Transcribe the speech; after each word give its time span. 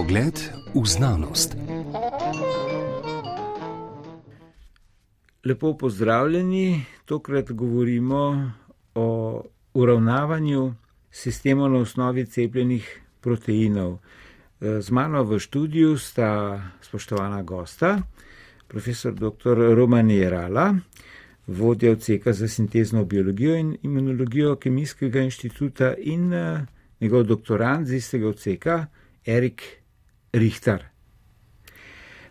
Pogled 0.00 0.40
v 0.74 0.86
znanost. 0.86 1.56
Lepo 5.44 5.76
pozdravljeni. 5.76 6.84
Tokrat 7.04 7.52
govorimo 7.52 8.50
o 8.94 9.42
uravnavanju 9.74 10.74
sistemov 11.10 11.70
na 11.70 11.78
osnovi 11.78 12.26
cepljenih 12.26 13.00
proteinov. 13.20 13.98
Z 14.60 14.90
mano 14.90 15.24
v 15.24 15.38
študiju 15.38 15.98
sta 15.98 16.62
spoštovana 16.80 17.42
gosta, 17.42 18.00
profesor 18.68 19.12
dr. 19.12 19.76
Roman 19.76 20.10
Jerala, 20.10 20.74
vodja 21.46 21.92
odseka 21.92 22.32
za 22.32 22.48
sintezno 22.48 23.04
biologijo 23.04 23.56
in 23.56 23.76
imunologijo 23.82 24.56
Kemijskega 24.56 25.20
inštituta 25.20 25.94
in 25.98 26.32
njegov 27.00 27.22
doktorant 27.22 27.86
z 27.86 27.94
istega 27.94 28.28
odseka, 28.28 28.86
Erik 29.26 29.79
Rihtar. 30.32 30.84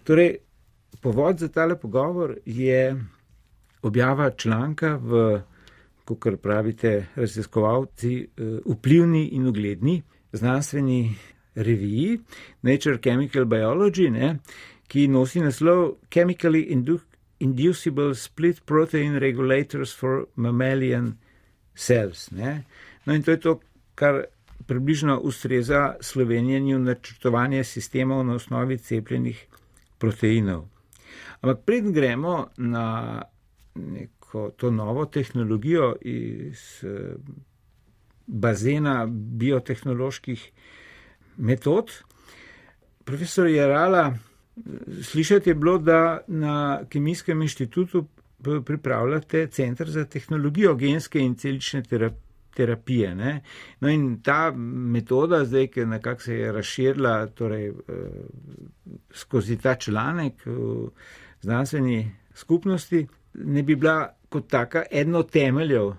Torej, 0.04 0.38
povod 1.02 1.40
za 1.40 1.48
tale 1.48 1.80
pogovor 1.80 2.38
je 2.46 2.96
objava 3.82 4.32
članka 4.32 4.96
v, 4.96 5.42
kot 6.06 6.42
pravite 6.42 7.06
raziskovalci, 7.16 8.28
vplivni 8.66 9.28
in 9.28 9.48
ugledni 9.48 10.02
znanstveni 10.32 11.16
reviji 11.56 12.20
Nature 12.62 12.98
Chemical 13.04 13.46
Biology, 13.46 14.10
ne, 14.10 14.38
ki 14.88 15.08
nosi 15.08 15.40
naslov 15.40 15.96
Chemically 16.10 16.62
Inducible 17.40 18.16
Split 18.16 18.62
Protein 18.66 19.20
Regulators 19.20 19.94
for 19.96 20.26
Mammalian 20.36 21.18
Cells. 21.76 22.32
Ne. 22.32 22.64
No, 23.06 23.14
in 23.14 23.24
to 23.24 23.32
je 23.32 23.40
to, 23.40 23.60
kar 23.96 24.24
približno 24.68 25.20
ustreza 25.20 25.96
slovenjenju 26.02 26.80
načrtovanja 26.80 27.64
sistemov 27.64 28.26
na 28.26 28.34
osnovi 28.34 28.78
cepljenih 28.78 29.46
proteinov. 29.98 30.66
Ampak 31.42 31.66
preden 31.66 31.94
gremo 31.94 32.48
na 32.58 33.22
neko 33.76 34.52
to 34.58 34.72
novo 34.72 35.06
tehnologijo 35.06 35.96
iz 36.02 36.84
bazena 38.28 39.08
biotehnoloških 39.12 40.52
metod, 41.38 41.92
profesor 43.04 43.48
Jerala, 43.48 44.14
slišati 45.04 45.50
je 45.50 45.56
bilo, 45.56 45.78
da 45.78 46.20
na 46.28 46.82
Kemijskem 46.90 47.42
inštitutu 47.42 48.06
pripravljate 48.66 49.48
center 49.48 49.90
za 49.90 50.06
tehnologijo 50.06 50.76
genske 50.76 51.20
in 51.20 51.36
celične 51.36 51.84
terapije, 51.84 52.29
ne. 53.16 53.42
No, 53.80 53.90
in 53.90 54.22
ta 54.22 54.52
metoda 54.52 55.46
zdaj, 55.46 55.68
ki 55.68 55.86
nekako 55.86 56.22
se 56.22 56.36
je 56.36 56.52
razširila, 56.52 57.28
torej 57.28 57.74
skozi 59.14 59.58
ta 59.58 59.76
članek 59.76 60.46
v 60.46 60.90
znanstveni 61.42 62.12
skupnosti, 62.34 63.08
ne 63.34 63.64
bi 63.64 63.76
bila 63.76 64.10
kot 64.30 64.48
taka 64.48 64.84
eden 64.92 65.16
od 65.16 65.32
temeljev, 65.32 65.94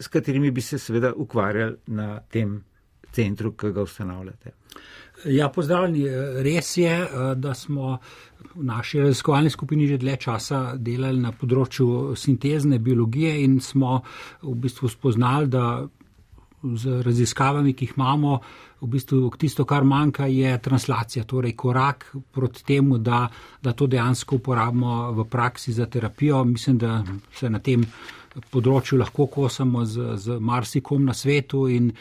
s 0.00 0.08
katerimi 0.08 0.50
bi 0.50 0.60
se 0.60 0.78
seveda 0.78 1.12
ukvarjali 1.12 1.76
na 1.86 2.20
tem 2.20 2.64
centru, 3.12 3.52
ki 3.52 3.72
ga 3.72 3.82
ustanavljate. 3.82 4.50
Ja, 5.24 5.48
pozdravljeni. 5.48 6.08
Res 6.42 6.76
je, 6.76 6.94
da 7.36 7.54
smo 7.54 7.98
v 8.54 8.64
naši 8.64 9.00
raziskovalni 9.00 9.50
skupini 9.50 9.86
že 9.86 9.98
dlje 9.98 10.16
časa 10.26 10.58
delali 10.76 11.22
na 11.22 11.32
področju 11.32 12.14
sintezne 12.18 12.78
biologije 12.78 13.36
in 13.44 13.60
smo 13.60 14.00
v 14.42 14.54
bistvu 14.66 14.90
spoznali, 14.92 15.48
da 15.48 15.86
z 16.76 17.02
raziskavami, 17.02 17.72
ki 17.72 17.84
jih 17.84 17.94
imamo, 17.96 18.38
v 18.80 18.88
bistvu 18.96 19.30
tisto, 19.38 19.64
kar 19.64 19.84
manjka, 19.84 20.26
je 20.26 20.58
translacija, 20.62 21.24
torej 21.24 21.54
korak 21.56 22.10
proti 22.32 22.64
temu, 22.64 22.98
da, 22.98 23.28
da 23.62 23.72
to 23.72 23.86
dejansko 23.86 24.36
uporabimo 24.36 25.12
v 25.12 25.24
praksi 25.24 25.72
za 25.72 25.86
terapijo. 25.86 26.44
Mislim, 26.44 26.78
da 26.78 27.02
se 27.34 27.50
na 27.50 27.58
tem 27.58 27.84
področju 28.50 28.98
lahko 28.98 29.26
kosamo 29.30 29.84
z, 29.84 30.16
z 30.18 30.38
marsikom 30.40 31.04
na 31.04 31.14
svetu 31.14 31.68
in 31.70 31.92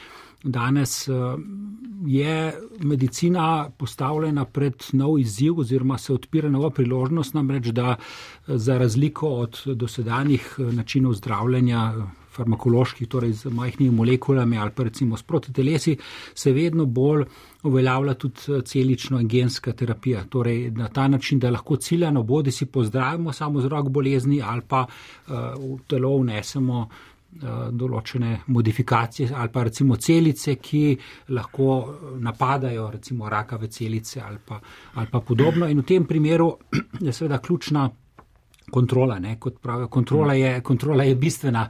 danes 0.43 1.07
je 2.05 2.53
medicina 2.83 3.69
postavljena 3.77 4.43
pred 4.45 4.83
nov 4.93 5.19
izziv 5.19 5.59
oziroma 5.59 5.97
se 5.97 6.13
odpira 6.13 6.49
nova 6.49 6.69
priložnost, 6.69 7.33
namreč 7.33 7.71
da 7.71 7.95
za 8.47 8.77
razliko 8.77 9.29
od 9.45 9.61
dosedanjih 9.65 10.55
načinov 10.59 11.13
zdravljenja 11.13 11.93
farmakoloških, 12.33 13.07
torej 13.07 13.33
z 13.33 13.53
majhnimi 13.53 13.95
molekulami 13.95 14.57
ali 14.57 14.71
pa 14.75 14.83
recimo 14.83 15.17
s 15.17 15.23
protitelesi, 15.23 15.97
se 16.35 16.51
vedno 16.51 16.85
bolj 16.85 17.25
uveljavlja 17.63 18.13
tudi 18.13 18.61
celično 18.65 19.19
in 19.21 19.27
genska 19.27 19.71
terapija. 19.73 20.23
Torej 20.29 20.71
na 20.71 20.87
ta 20.87 21.07
način, 21.07 21.39
da 21.39 21.51
lahko 21.51 21.75
ciljano 21.75 22.23
bodi 22.23 22.51
si 22.51 22.65
pozdravimo 22.65 23.33
samo 23.33 23.59
vzrok 23.59 23.89
bolezni 23.89 24.41
ali 24.41 24.61
pa 24.67 24.85
v 25.27 25.79
telo 25.87 26.17
vnesemo 26.17 26.87
določene 27.71 28.43
modifikacije 28.47 29.31
ali 29.33 29.49
pa 29.49 29.63
recimo 29.63 29.95
celice, 29.95 30.55
ki 30.55 30.97
lahko 31.29 31.69
napadajo 32.21 32.91
recimo 32.93 33.29
rakave 33.29 33.67
celice 33.67 34.21
ali 34.21 34.37
pa, 34.45 34.59
ali 34.93 35.07
pa 35.11 35.19
podobno. 35.19 35.67
In 35.69 35.81
v 35.81 35.85
tem 35.85 36.05
primeru 36.05 36.51
je 36.99 37.13
seveda 37.13 37.39
ključna 37.41 37.89
kontrola, 38.73 39.19
ne, 39.21 39.35
kot 39.39 39.59
pravijo, 39.61 39.87
kontrola 39.93 40.33
je, 40.33 40.53
kontrola 40.65 41.05
je 41.05 41.15
bistvena, 41.19 41.67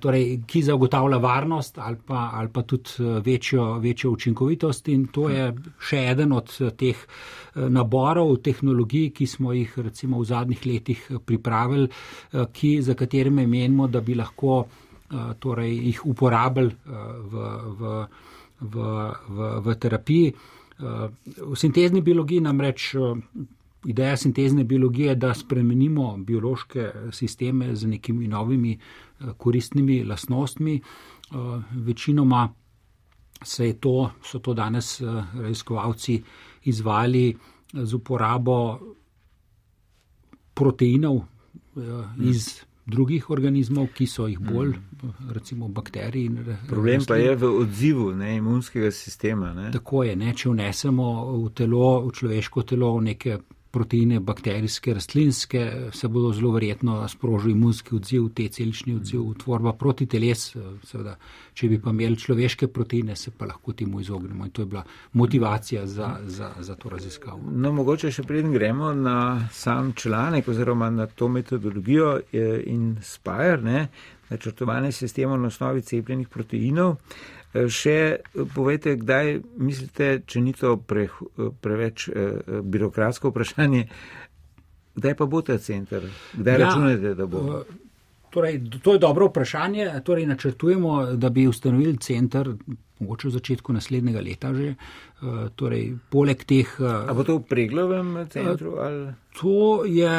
torej, 0.00 0.26
ki 0.48 0.62
zagotavlja 0.64 1.18
varnost 1.22 1.78
ali 1.78 1.98
pa, 2.06 2.30
ali 2.34 2.48
pa 2.52 2.62
tudi 2.62 3.10
večjo, 3.24 3.66
večjo 3.82 4.10
učinkovitost 4.16 4.88
in 4.88 5.06
to 5.12 5.28
je 5.28 5.50
še 5.80 6.00
eden 6.12 6.32
od 6.32 6.54
teh 6.80 7.04
naborov 7.54 8.38
tehnologij, 8.44 9.10
ki 9.12 9.26
smo 9.28 9.52
jih 9.52 9.74
recimo 9.84 10.20
v 10.22 10.28
zadnjih 10.30 10.66
letih 10.66 11.04
pripravili, 11.26 11.90
ki, 12.52 12.72
za 12.82 12.96
katerimi 12.96 13.46
menimo, 13.46 13.88
da 13.88 14.00
bi 14.00 14.16
lahko 14.16 14.62
torej, 15.38 15.74
jih 15.90 16.04
uporabili 16.08 16.72
v, 16.72 17.46
v, 17.78 17.94
v, 18.60 18.86
v, 19.28 19.50
v 19.66 19.76
terapiji. 19.76 20.32
V 20.82 21.56
sintezni 21.58 22.00
biologiji 22.02 22.40
namreč 22.42 22.94
ideja 23.86 24.16
sintezne 24.16 24.64
biologije, 24.64 25.14
da 25.14 25.34
spremenimo 25.34 26.16
biološke 26.16 26.92
sisteme 27.12 27.74
z 27.74 27.86
nekimi 27.86 28.28
novimi 28.28 28.78
koristnimi 29.36 30.04
lastnostmi. 30.04 30.80
Večinoma 31.72 32.48
se 33.44 33.66
je 33.66 33.80
to, 33.80 34.10
so 34.22 34.38
to 34.38 34.54
danes 34.54 35.00
raziskovalci 35.34 36.22
izvali 36.64 37.36
z 37.72 37.94
uporabo 37.94 38.78
proteinov 40.54 41.20
iz 42.20 42.60
drugih 42.86 43.30
organizmov, 43.30 43.86
ki 43.94 44.06
so 44.06 44.26
jih 44.26 44.38
bolj, 44.38 44.74
recimo 45.30 45.68
bakterij. 45.68 46.28
Problem 46.68 47.04
pa 47.08 47.16
je 47.16 47.36
v 47.36 47.50
odzivu 47.62 48.10
ne, 48.14 48.36
imunskega 48.36 48.90
sistema. 48.90 49.52
Ne. 49.54 49.70
Tako 49.72 50.02
je, 50.04 50.16
ne, 50.16 50.34
če 50.34 50.50
vnesemo 50.50 51.08
v 51.44 51.50
telo, 51.54 51.88
v 52.08 52.12
človeško 52.12 52.62
telo 52.62 53.00
neke 53.00 53.38
proteine 53.72 54.20
bakterijske, 54.20 54.94
rastlinske, 54.94 55.62
se 55.92 56.08
bodo 56.08 56.32
zelo 56.36 56.50
verjetno 56.52 57.08
sprožil 57.08 57.54
imunski 57.54 57.94
odziv, 57.96 58.28
te 58.36 58.48
celični 58.52 58.94
odziv, 58.94 59.24
tvorba 59.40 59.72
protiteles, 59.72 60.44
seveda, 60.84 61.16
če 61.56 61.70
bi 61.72 61.78
pa 61.80 61.94
imeli 61.94 62.20
človeške 62.20 62.68
proteine, 62.68 63.16
se 63.16 63.32
pa 63.38 63.48
lahko 63.48 63.72
temu 63.72 64.00
izognemo 64.00 64.44
in 64.44 64.52
to 64.52 64.62
je 64.62 64.70
bila 64.74 64.84
motivacija 65.12 65.86
za, 65.86 66.18
za, 66.26 66.52
za 66.60 66.76
to 66.76 66.92
raziskavo. 66.92 67.40
No, 67.48 67.72
mogoče 67.72 68.12
še 68.12 68.26
preden 68.28 68.52
gremo 68.52 68.92
na 68.94 69.48
sam 69.52 69.92
članek 69.96 70.48
oziroma 70.48 70.90
na 70.90 71.06
to 71.06 71.28
metodologijo 71.28 72.18
in 72.32 72.96
Spire, 73.02 73.56
ne, 73.62 73.86
načrtovanje 74.30 74.92
sistemov 74.92 75.40
na 75.40 75.48
osnovi 75.48 75.82
cepljenih 75.82 76.28
proteinov. 76.28 76.96
Še 77.52 77.96
povejte, 78.54 78.96
kdaj 78.96 79.42
mislite, 79.60 80.22
če 80.26 80.40
ni 80.40 80.54
to 80.56 80.78
pre, 80.80 81.08
preveč 81.60 82.06
birokratsko 82.64 83.28
vprašanje, 83.28 83.82
kdaj 84.96 85.16
pa 85.18 85.26
bo 85.28 85.42
ta 85.44 85.58
center? 85.60 86.06
Kdaj 86.32 86.54
ja, 86.54 86.60
računate, 86.64 87.14
da 87.18 87.26
bo? 87.28 87.62
Torej, 88.32 88.62
to 88.80 88.96
je 88.96 89.02
dobro 89.02 89.28
vprašanje. 89.28 89.90
Torej, 90.04 90.26
načrtujemo, 90.26 90.94
da 91.20 91.28
bi 91.28 91.44
ustanovili 91.46 91.98
center 92.00 92.54
mogoče 93.02 93.28
v 93.28 93.34
začetku 93.38 93.72
naslednjega 93.72 94.22
leta 94.22 94.54
že. 94.54 94.74
Torej, 95.54 95.92
poleg 96.10 96.40
teh. 96.42 96.66
A 96.82 97.14
bo 97.14 97.22
to 97.22 97.38
v 97.38 97.46
preglavem 97.46 98.26
centru? 98.26 98.74
Ali? 98.82 99.12
To 99.38 99.86
je, 99.86 100.10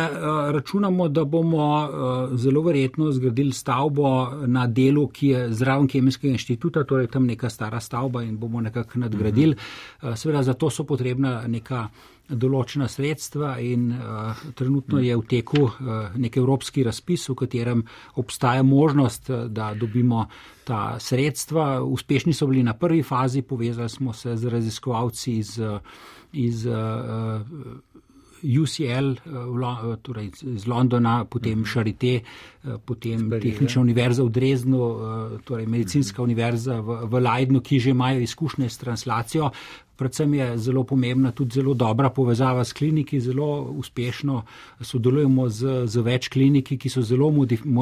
računamo, 0.55 1.09
da 1.11 1.25
bomo 1.27 1.65
zelo 2.39 2.63
verjetno 2.63 3.11
zgradili 3.11 3.51
stavbo 3.51 4.31
na 4.47 4.63
delu, 4.67 5.03
ki 5.11 5.27
je 5.27 5.41
zraven 5.53 5.91
Kemijskega 5.91 6.31
inštituta, 6.31 6.85
torej 6.87 7.11
tam 7.11 7.27
neka 7.27 7.51
stara 7.51 7.83
stavba 7.83 8.23
in 8.23 8.39
bomo 8.39 8.63
nekako 8.63 9.03
nadgradili. 9.03 9.59
Mhm. 9.59 10.15
Seveda 10.15 10.43
za 10.43 10.55
to 10.55 10.71
so 10.71 10.87
potrebna 10.87 11.43
neka 11.47 11.89
določena 12.29 12.87
sredstva 12.87 13.57
in 13.59 13.89
uh, 13.91 14.43
trenutno 14.55 15.01
je 15.03 15.15
v 15.19 15.25
teku 15.27 15.63
uh, 15.67 16.15
nek 16.15 16.37
evropski 16.39 16.85
razpis, 16.87 17.27
v 17.29 17.35
katerem 17.43 17.83
obstaja 18.15 18.63
možnost, 18.63 19.29
da 19.29 19.73
dobimo 19.75 20.27
ta 20.63 20.99
sredstva. 20.99 21.83
Uspešni 21.83 22.33
so 22.33 22.47
bili 22.47 22.63
na 22.63 22.73
prvi 22.73 23.03
fazi, 23.03 23.41
povezali 23.41 23.89
smo 23.89 24.13
se 24.13 24.37
z 24.37 24.49
raziskovalci 24.49 25.37
iz, 25.37 25.59
iz 26.33 26.65
uh, 26.65 26.73
UCL, 28.61 29.11
uh, 29.11 29.95
torej 30.01 30.31
iz 30.41 30.67
Londona, 30.67 31.25
potem 31.25 31.63
Charité, 31.63 32.19
uh, 32.19 32.79
potem 32.85 33.27
Spari, 33.27 33.51
Tehnična 33.51 33.79
ja. 33.79 33.83
univerza 33.83 34.23
v 34.23 34.29
Dreznu, 34.29 34.81
torej 35.43 35.67
Medicinska 35.67 36.23
univerza 36.23 36.79
v, 36.81 37.05
v 37.07 37.19
Leidnu, 37.19 37.61
ki 37.61 37.79
že 37.79 37.89
imajo 37.89 38.19
izkušnje 38.19 38.69
s 38.69 38.77
translacijo. 38.77 39.51
Predvsem 39.95 40.33
je 40.33 40.57
zelo 40.57 40.83
pomembna 40.83 41.31
tudi 41.31 41.59
zelo 41.59 41.73
dobra 41.73 42.09
povezava 42.09 42.63
s 42.63 42.73
kliniki, 42.73 43.19
zelo 43.19 43.61
uspešno 43.61 44.43
sodelujemo 44.81 45.49
z, 45.49 45.83
z 45.85 46.01
več 46.01 46.29
kliniki, 46.33 46.77
ki 46.77 46.89
so 46.89 47.01
zelo 47.01 47.29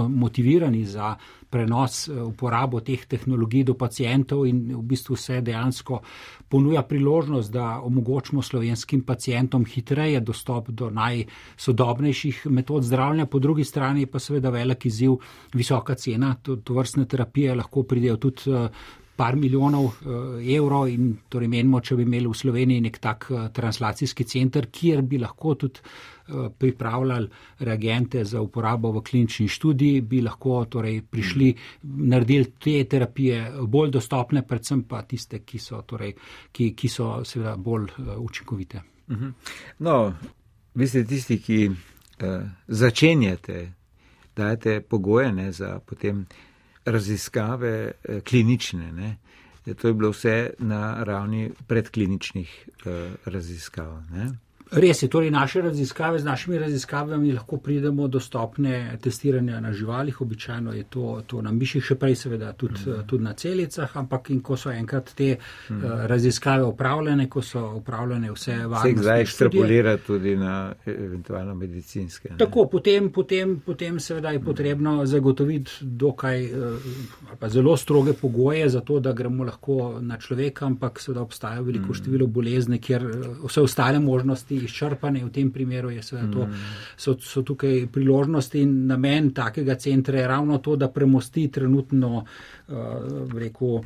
motivirani 0.09 0.83
za 0.85 1.15
prenos 1.51 2.07
eh, 2.07 2.21
uporabo 2.23 2.79
teh 2.79 3.03
tehnologij 3.05 3.63
do 3.67 3.75
pacijentov 3.75 4.45
in 4.47 4.63
v 4.75 4.81
bistvu 4.93 5.15
se 5.15 5.41
dejansko 5.41 6.01
ponuja 6.49 6.83
priložnost, 6.83 7.51
da 7.51 7.79
omogočimo 7.83 8.41
slovenskim 8.41 9.03
pacijentom 9.03 9.65
hitreje 9.65 10.19
dostop 10.19 10.69
do 10.69 10.89
najsodobnejših 10.89 12.45
metod 12.49 12.83
zdravljenja, 12.83 13.25
po 13.25 13.39
drugi 13.39 13.63
strani 13.63 14.05
pa 14.05 14.19
seveda 14.19 14.49
velik 14.49 14.85
izziv, 14.85 15.19
visoka 15.53 15.95
cena, 15.95 16.35
to, 16.41 16.55
to 16.55 16.73
vrstne 16.73 17.05
terapije 17.05 17.55
lahko 17.55 17.83
pridejo 17.83 18.17
tudi 18.17 18.51
eh, 18.51 18.67
par 19.21 19.35
milijonov 19.37 19.85
uh, 19.85 20.39
evrov 20.41 20.87
in 20.89 21.11
torej 21.29 21.49
menimo, 21.51 21.77
če 21.85 21.99
bi 21.99 22.07
imeli 22.07 22.25
v 22.25 22.37
Sloveniji 22.39 22.81
nek 22.87 22.97
tak 22.97 23.27
uh, 23.29 23.43
translacijski 23.53 24.25
center, 24.25 24.65
kjer 24.73 25.03
bi 25.05 25.19
lahko 25.21 25.53
tudi 25.61 25.83
uh, 25.83 26.47
pripravljali 26.57 27.29
reagente 27.67 28.23
za 28.25 28.41
uporabo 28.41 28.89
v 28.95 29.03
klinični 29.05 29.45
študiji, 29.47 30.01
bi 30.01 30.23
lahko 30.25 30.63
torej 30.65 31.03
prišli, 31.05 31.51
naredili 31.83 32.49
te 32.57 32.79
terapije 32.89 33.43
bolj 33.69 33.93
dostopne, 33.93 34.41
predvsem 34.47 34.87
pa 34.89 35.03
tiste, 35.05 35.43
ki 35.45 35.61
so, 35.61 35.83
torej, 35.85 36.15
ki, 36.51 36.71
ki 36.73 36.89
so 36.89 37.13
seveda 37.21 37.57
bolj 37.61 37.91
učinkovite. 38.17 38.81
Mhm. 39.11 39.33
No, 39.85 39.97
vi 40.73 40.87
ste 40.87 41.05
tisti, 41.05 41.37
ki 41.37 41.67
začenjate, 42.67 43.67
dajete 44.37 44.81
pogoje 44.81 45.31
ne, 45.33 45.51
za 45.51 45.79
potem 45.85 46.25
raziskave 46.85 47.91
eh, 47.91 48.21
klinične. 48.21 48.91
Ne? 48.91 49.17
To 49.75 49.87
je 49.87 49.93
bilo 49.93 50.09
vse 50.09 50.53
na 50.59 51.03
ravni 51.03 51.51
predkliničnih 51.67 52.69
eh, 52.85 53.11
raziskav. 53.25 54.03
Ne? 54.11 54.31
Res 54.71 55.03
je, 55.03 55.09
torej 55.09 55.31
naše 55.31 55.61
raziskave, 55.61 56.19
z 56.19 56.23
našimi 56.23 56.59
raziskavami 56.59 57.33
lahko 57.33 57.57
pridemo 57.57 58.07
do 58.07 58.19
stopne 58.19 58.97
testiranja 59.01 59.59
na 59.59 59.73
živalih, 59.73 60.21
običajno 60.21 60.73
je 60.73 60.83
to, 60.83 61.21
to 61.27 61.41
na 61.41 61.51
miših, 61.51 61.83
še 61.83 61.97
prej 61.99 62.15
seveda 62.15 62.53
tudi, 62.53 62.79
mm. 62.87 63.01
tudi 63.07 63.23
na 63.23 63.33
celicah, 63.33 63.97
ampak 63.99 64.29
in 64.31 64.39
ko 64.39 64.55
so 64.55 64.71
enkrat 64.71 65.11
te 65.15 65.33
mm. 65.35 65.81
uh, 65.83 66.05
raziskave 66.07 66.63
upravljene, 66.63 67.27
ko 67.29 67.43
so 67.43 67.65
upravljene 67.81 68.31
vse 68.31 68.55
varnosti. 68.61 68.95
Se 68.95 69.03
zdaj 69.03 69.21
ekstrapolira 69.25 69.97
tudi 69.97 70.37
na 70.39 70.53
eventualno 70.85 71.55
medicinske. 71.55 72.31
Ne? 72.31 72.39
Tako, 72.39 72.69
potem, 72.71 73.11
potem, 73.11 73.57
potem 73.65 73.99
seveda 73.99 74.31
je 74.31 74.39
potrebno 74.39 75.05
zagotoviti 75.05 75.71
dokaj 75.81 76.45
uh, 76.45 77.43
zelo 77.51 77.75
stroge 77.77 78.13
pogoje 78.13 78.69
za 78.69 78.79
to, 78.79 79.01
da 79.03 79.11
gremo 79.11 79.43
lahko 79.43 79.97
na 79.99 80.15
človeka, 80.17 80.65
ampak 80.65 81.03
seveda 81.03 81.27
obstaja 81.27 81.59
veliko 81.59 81.91
mm. 81.91 81.99
število 81.99 82.31
bolezni, 82.31 82.79
kjer 82.79 83.09
vse 83.43 83.67
ostale 83.67 83.99
možnosti 83.99 84.60
izčrpane, 84.65 85.23
v 85.25 85.31
tem 85.31 85.51
primeru 85.51 85.89
je 85.91 86.03
seveda 86.03 86.31
to, 86.31 86.45
mm. 86.45 86.69
so, 86.97 87.15
so 87.19 87.41
tukaj 87.41 87.87
priložnosti 87.91 88.59
in 88.59 88.85
namen 88.87 89.31
takega 89.33 89.75
centra 89.75 90.19
je 90.19 90.27
ravno 90.27 90.57
to, 90.57 90.75
da 90.75 90.89
premosti 90.89 91.47
trenutno, 91.51 92.23
uh, 92.23 92.75
rekel, 93.37 93.81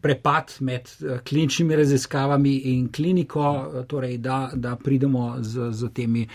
prepad 0.00 0.52
med 0.60 0.80
eh, 0.80 1.18
kliničnimi 1.24 1.76
raziskavami 1.76 2.54
in 2.56 2.92
kliniko, 2.92 3.70
eh, 3.74 3.84
torej 3.86 4.18
da, 4.18 4.50
da 4.54 4.76
pridemo 4.76 5.36
z, 5.40 5.70
z 5.72 5.88
temi 5.94 6.28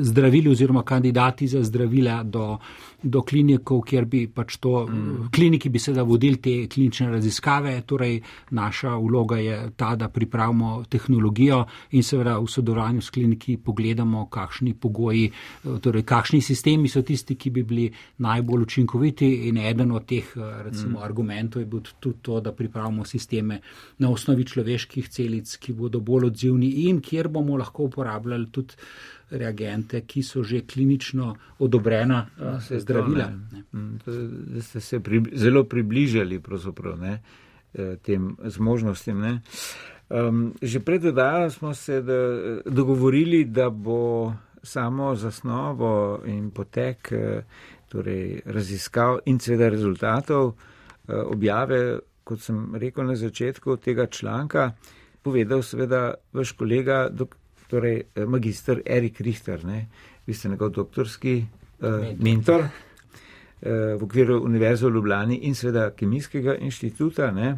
zdravili 0.00 0.50
oziroma 0.50 0.82
kandidati 0.82 1.48
za 1.48 1.62
zdravila 1.62 2.22
do, 2.22 2.58
do 3.02 3.22
klinikov, 3.22 3.84
kjer 3.86 4.06
bi 4.10 4.24
pač 4.26 4.56
to, 4.58 4.86
mm. 4.90 5.28
kliniki 5.34 5.70
bi 5.70 5.78
seveda 5.78 6.02
vodili 6.02 6.40
te 6.42 6.54
klinične 6.70 7.10
raziskave, 7.12 7.76
torej 7.86 8.18
naša 8.50 8.96
vloga 8.98 9.38
je 9.38 9.58
ta, 9.76 9.92
da 9.96 10.08
pripravimo 10.08 10.84
tehnologijo 10.90 11.60
in 11.94 12.02
seveda 12.02 12.38
v 12.42 12.50
sodelovanju 12.50 13.02
s 13.02 13.14
kliniki 13.14 13.56
pogledamo, 13.56 14.26
kakšni 14.30 14.74
pogoji, 14.74 15.28
torej 15.82 16.02
kakšni 16.02 16.40
sistemi 16.42 16.90
so 16.90 17.02
tisti, 17.02 17.36
ki 17.38 17.50
bi 17.54 17.62
bili 17.62 17.86
najbolj 18.18 18.66
učinkoviti 18.66 19.30
in 19.48 19.58
eden 19.62 19.92
od 19.92 20.06
teh 20.06 20.34
recimo 20.64 20.98
mm. 20.98 21.02
argumentov 21.02 21.62
je 21.62 21.66
bil 21.66 21.86
tudi 22.00 22.18
to, 22.22 22.40
da 22.40 22.52
pripravimo 22.52 23.04
sisteme 23.04 23.60
na 23.98 24.10
osnovi 24.10 24.44
človeških 24.44 25.08
celic, 25.08 25.56
ki 25.56 25.72
bodo 25.72 26.00
bolj 26.00 26.32
odzivni 26.32 26.88
in 26.88 27.00
kjer 27.00 27.28
bomo 27.28 27.56
lahko 27.56 27.86
uporabljali 27.86 28.50
tudi 28.50 28.74
reagente, 29.30 30.00
ki 30.06 30.22
so 30.22 30.42
že 30.42 30.60
klinično 30.66 31.34
odobrena 31.58 32.26
no, 32.38 32.58
zdravila. 32.70 33.28
Mm, 33.72 33.98
da 34.54 34.62
ste 34.62 34.80
se 34.80 35.00
pri, 35.00 35.22
zelo 35.32 35.64
približali 35.64 36.40
ne, 37.00 37.20
eh, 37.74 37.96
tem 38.02 38.36
zmožnostim. 38.44 39.20
Ne. 39.20 39.40
Um, 40.08 40.54
že 40.62 40.80
pred 40.80 41.02
dodajo 41.02 41.50
smo 41.50 41.74
se 41.74 42.02
da, 42.02 42.14
dogovorili, 42.64 43.44
da 43.44 43.70
bo 43.70 44.32
samo 44.62 45.14
zasnovo 45.14 46.22
in 46.26 46.50
potek 46.50 47.12
eh, 47.12 47.42
torej, 47.88 48.40
raziskav 48.44 49.18
in 49.26 49.38
seveda 49.38 49.68
rezultatov 49.68 50.54
objave 51.08 51.98
kot 52.28 52.44
sem 52.44 52.76
rekel 52.76 53.08
na 53.08 53.16
začetku 53.16 53.78
tega 53.80 54.06
članka, 54.06 54.72
povedal 55.24 55.62
seveda 55.64 56.02
vaš 56.36 56.52
kolega, 56.58 57.06
dok, 57.08 57.36
torej 57.68 58.02
eh, 58.14 58.26
magistr 58.26 58.82
Erik 58.84 59.20
Richter, 59.20 59.64
ne? 59.64 59.86
vi 60.26 60.34
ste 60.34 60.48
njegov 60.48 60.70
doktorski 60.76 61.38
uh, 61.80 61.88
mentor 62.20 62.60
uh, 62.60 62.70
v 63.96 64.02
okviru 64.04 64.42
Univerze 64.44 64.86
v 64.86 64.90
Ljubljani 64.94 65.38
in 65.48 65.54
seveda 65.54 65.90
Kemijskega 65.96 66.58
inštituta. 66.60 67.30
Ne? 67.32 67.54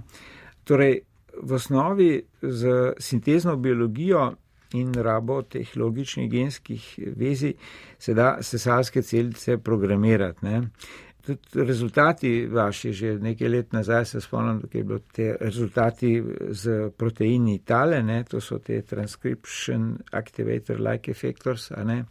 Torej, 0.64 1.00
v 1.42 1.52
osnovi 1.54 2.22
z 2.42 2.92
sintezno 2.98 3.56
biologijo 3.56 4.28
in 4.78 4.94
rabo 4.94 5.42
teh 5.42 5.76
logičnih 5.76 6.30
genskih 6.30 6.98
vezi 7.16 7.54
se 7.98 8.14
da 8.14 8.36
sesalske 8.40 9.02
celice 9.02 9.58
programirati. 9.58 10.46
Ne? 10.46 10.62
Tudi 11.22 11.64
rezultati 11.66 12.46
vaši, 12.46 12.92
že 12.92 13.14
nekaj 13.18 13.48
let 13.48 13.72
nazaj 13.72 14.04
se 14.04 14.20
spomnim, 14.20 14.60
da 14.60 14.78
je 14.78 14.84
bilo 14.84 14.98
te 14.98 15.36
rezultati 15.40 16.22
z 16.50 16.90
proteini 16.96 17.58
tale, 17.64 18.02
ne, 18.02 18.24
to 18.24 18.40
so 18.40 18.58
te 18.58 18.82
transcription 18.82 19.98
activator 20.12 20.80
like 20.80 21.10
effectors, 21.10 21.70
ne, 21.84 22.04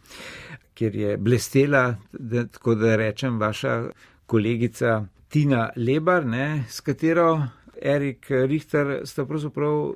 kjer 0.74 0.96
je 0.96 1.16
blestela, 1.16 1.94
da, 2.12 2.46
tako 2.46 2.74
da 2.74 2.96
rečem, 2.96 3.38
vaša 3.38 3.82
kolegica 4.26 5.04
Tina 5.28 5.70
Lebar, 5.76 6.26
ne, 6.26 6.64
s 6.68 6.80
katero 6.80 7.42
Erik 7.82 8.26
Richter 8.30 9.00
sta 9.04 9.24
pravzaprav 9.24 9.76
uh, 9.78 9.94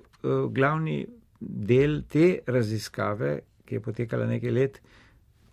glavni 0.53 1.05
del 1.41 2.03
te 2.09 2.39
raziskave, 2.47 3.39
ki 3.65 3.75
je 3.75 3.81
potekala 3.81 4.27
nekaj 4.27 4.51
let, 4.51 4.81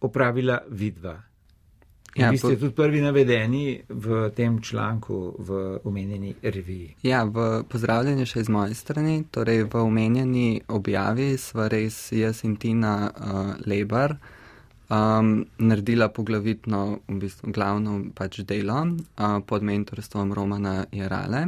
opravila 0.02 0.62
vidva. 0.70 1.31
Ja, 2.16 2.30
vi 2.30 2.38
ste 2.38 2.58
tudi 2.60 2.74
prvi 2.76 3.02
navedeni 3.02 3.82
v 3.88 4.30
tem 4.36 4.60
članku 4.62 5.36
v 5.40 5.80
omenjeni 5.84 6.34
reviji. 6.44 6.96
Ja, 7.08 7.24
v 7.24 7.64
pozdravljanju 7.72 8.26
še 8.28 8.44
iz 8.44 8.50
moje 8.52 8.76
strani. 8.76 9.24
Torej, 9.32 9.64
v 9.72 9.80
omenjeni 9.80 10.62
objavi 10.68 11.38
sva 11.40 11.70
res 11.72 12.10
jaz 12.12 12.44
in 12.44 12.58
Tina 12.60 12.96
uh, 13.08 13.54
Lebar 13.64 14.18
um, 14.92 15.46
naredila 15.58 16.10
poglavitno, 16.12 17.00
v 17.08 17.20
bistvu 17.24 17.52
glavno 17.56 18.02
pač 18.16 18.42
delo 18.44 18.82
uh, 18.84 19.40
pod 19.48 19.64
mentorstvom 19.64 20.36
Romana 20.36 20.86
Jarale. 20.92 21.48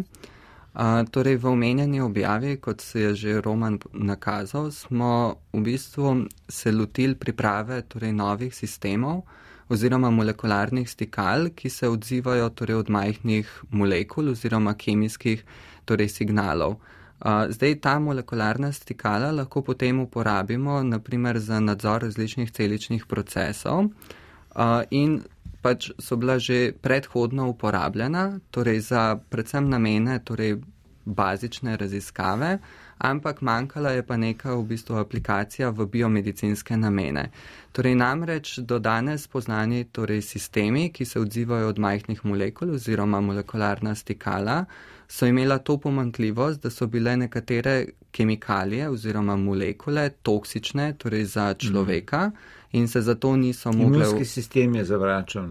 Uh, 0.74 1.04
torej, 1.12 1.38
v 1.44 1.52
omenjeni 1.52 2.02
objavi, 2.02 2.56
kot 2.58 2.82
se 2.82 3.02
je 3.02 3.16
že 3.16 3.42
Roman 3.42 3.78
nakazal, 3.94 4.72
smo 4.72 5.36
v 5.54 5.62
bistvu 5.62 6.26
se 6.48 6.72
lotili 6.72 7.16
priprave 7.16 7.84
torej, 7.84 8.16
novih 8.16 8.56
sistemov, 8.56 9.22
oziroma 9.70 10.10
molekularnih 10.10 10.90
stikal, 10.90 11.50
ki 11.56 11.70
se 11.70 11.90
odzivajo 11.90 12.50
torej 12.50 12.76
od 12.76 12.90
majhnih 12.90 13.50
molekul 13.72 14.30
oziroma 14.34 14.74
kemijskih 14.74 15.44
torej 15.86 16.10
signalov. 16.10 16.80
Zdaj 17.24 17.80
ta 17.80 18.00
molekularna 18.00 18.72
stikala 18.72 19.32
lahko 19.32 19.62
potem 19.62 20.00
uporabimo 20.00 20.82
naprimer 20.84 21.40
za 21.40 21.60
nadzor 21.60 22.02
različnih 22.04 22.52
celičnih 22.52 23.06
procesov 23.06 23.86
in 24.92 25.22
pač 25.62 25.92
so 26.00 26.18
bila 26.20 26.36
že 26.40 26.74
predhodno 26.82 27.48
uporabljena, 27.50 28.40
torej 28.52 28.80
za 28.80 29.16
predvsem 29.30 29.70
namene 29.70 30.20
torej 30.20 30.58
bazične 31.06 31.78
raziskave, 31.78 32.58
ampak 32.98 33.42
manjkala 33.42 33.92
je 33.92 34.04
pa 34.04 34.18
neka 34.18 34.56
v 34.56 34.64
bistvu 34.64 34.96
aplikacija 34.96 35.70
v 35.70 35.86
biomedicinske 35.86 36.78
namene. 36.78 37.30
Torej 37.72 37.96
namreč 37.96 38.58
do 38.60 38.80
danes 38.80 39.28
poznani 39.28 39.84
torej 39.92 40.22
sistemi, 40.22 40.90
ki 40.90 41.06
se 41.06 41.20
odzivajo 41.20 41.70
od 41.70 41.80
majhnih 41.80 42.26
molekul 42.26 42.74
oziroma 42.76 43.22
molekularna 43.22 43.96
stikala, 43.96 44.66
so 45.08 45.26
imela 45.26 45.58
to 45.60 45.78
pomankljivost, 45.78 46.62
da 46.64 46.70
so 46.70 46.88
bile 46.88 47.18
nekatere 47.18 47.86
kemikalije 48.12 48.90
oziroma 48.90 49.36
molekule 49.36 50.10
toksične 50.10 50.94
torej 50.98 51.26
za 51.26 51.54
človeka. 51.54 52.28
Mm 52.28 52.63
in 52.74 52.88
se 52.88 53.02
zato 53.02 53.36
niso 53.36 53.72
mogli. 53.72 53.98
Imunski 53.98 54.26
sistem 54.26 54.76
je 54.76 54.86
zavračal. 54.86 55.48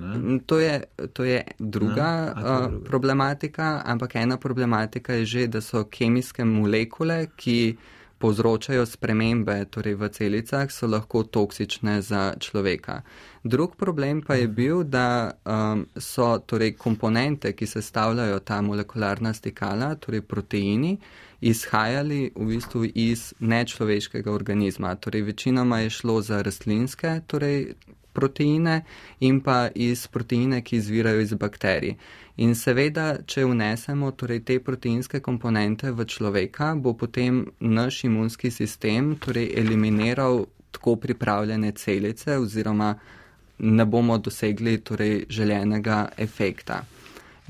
To 0.47 0.59
je, 0.59 0.83
to 1.13 1.25
je 1.25 1.45
druga 1.59 2.35
uh, 2.37 2.85
problematika, 2.85 3.83
ampak 3.85 4.15
ena 4.15 4.37
problematika 4.37 5.15
je 5.15 5.25
že, 5.25 5.47
da 5.47 5.61
so 5.61 5.85
kemijske 5.85 6.45
molekule, 6.45 7.27
ki 7.37 7.77
povzročajo 8.23 8.87
spremembe 8.87 9.65
torej 9.71 9.95
v 9.99 10.09
celicah, 10.09 10.71
so 10.71 10.87
lahko 10.87 11.25
toksične 11.27 12.03
za 12.03 12.35
človeka. 12.39 13.01
Drug 13.43 13.75
problem 13.77 14.23
pa 14.23 14.35
je 14.39 14.49
bil, 14.49 14.85
da 14.87 15.31
um, 15.31 15.87
so 15.97 16.39
torej 16.47 16.77
komponente, 16.79 17.53
ki 17.53 17.67
sestavljajo 17.67 18.39
ta 18.47 18.61
molekularna 18.63 19.35
stikala, 19.35 19.95
torej 19.95 20.23
proteini, 20.23 20.97
izhajali 21.43 22.31
v 22.37 22.47
bistvu 22.47 22.87
iz 22.95 23.33
nečloveškega 23.41 24.33
organizma. 24.33 24.95
Torej, 24.95 25.23
večinoma 25.23 25.81
je 25.81 25.91
šlo 25.91 26.21
za 26.23 26.43
rastlinske 26.43 27.21
torej, 27.27 27.75
proteine 28.13 28.85
in 29.21 29.41
pa 29.41 29.69
iz 29.75 30.07
proteine, 30.07 30.63
ki 30.63 30.77
izvirajo 30.77 31.21
iz 31.21 31.35
bakterij. 31.35 31.97
In 32.37 32.55
seveda, 32.55 33.07
če 33.27 33.45
vnesemo 33.45 34.11
torej, 34.17 34.45
te 34.45 34.59
proteinske 34.61 35.21
komponente 35.21 35.91
v 35.93 36.07
človeka, 36.07 36.75
bo 36.77 36.95
potem 36.97 37.45
naš 37.61 38.05
imunski 38.05 38.51
sistem 38.51 39.17
torej, 39.21 39.51
eliminiral 39.57 40.47
tako 40.73 40.97
pripravljene 40.97 41.73
celice 41.73 42.39
oziroma 42.39 42.95
ne 43.59 43.85
bomo 43.85 44.19
dosegli 44.19 44.79
torej, 44.81 45.27
željenega 45.29 46.09
efekta. 46.17 46.83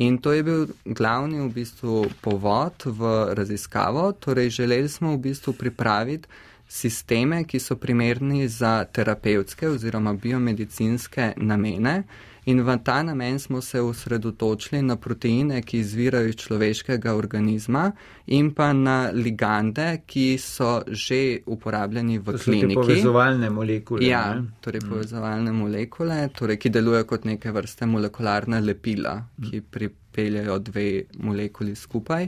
In 0.02 0.18
to 0.18 0.32
je 0.32 0.42
bil 0.42 0.66
glavni 0.84 1.38
v 1.40 1.50
bistvu 1.54 2.06
povod 2.24 2.86
v 2.86 3.12
raziskavo. 3.38 4.12
Torej, 4.12 4.50
želeli 4.58 4.88
smo 4.88 5.12
v 5.14 5.22
bistvu 5.28 5.52
pripraviti 5.52 6.28
sisteme, 6.68 7.44
ki 7.44 7.60
so 7.60 7.76
primerni 7.76 8.48
za 8.48 8.84
terapevtske 8.84 9.68
oziroma 9.68 10.12
biomedicinske 10.12 11.32
namene. 11.36 12.02
In 12.44 12.60
v 12.62 12.76
ta 12.84 13.02
namen 13.02 13.38
smo 13.38 13.60
se 13.60 13.80
osredotočili 13.80 14.82
na 14.82 14.96
proteine, 14.96 15.62
ki 15.62 15.78
izvirajo 15.78 16.28
iz 16.28 16.36
človeškega 16.36 17.14
organizma 17.14 17.92
in 18.26 18.50
pa 18.54 18.72
na 18.72 19.10
ligande, 19.14 20.02
ki 20.06 20.38
so 20.38 20.82
že 20.86 21.38
uporabljeni 21.46 22.18
v 22.18 22.32
to 22.32 22.38
kliniki. 22.38 22.74
To 22.74 22.82
so 22.82 22.88
povezovalne 22.88 23.50
molekule. 23.50 24.06
Ja, 24.06 24.34
ne? 24.34 24.58
torej 24.60 24.80
mm. 24.82 24.90
povezovalne 24.90 25.52
molekule, 25.52 26.16
torej, 26.34 26.58
ki 26.58 26.72
delujejo 26.74 27.06
kot 27.06 27.28
neke 27.30 27.52
vrste 27.54 27.86
molekularna 27.86 28.58
lepila, 28.58 29.14
mm. 29.22 29.50
ki 29.50 29.60
pripeljajo 29.70 30.58
dve 30.58 30.88
molekuli 31.22 31.76
skupaj. 31.78 32.26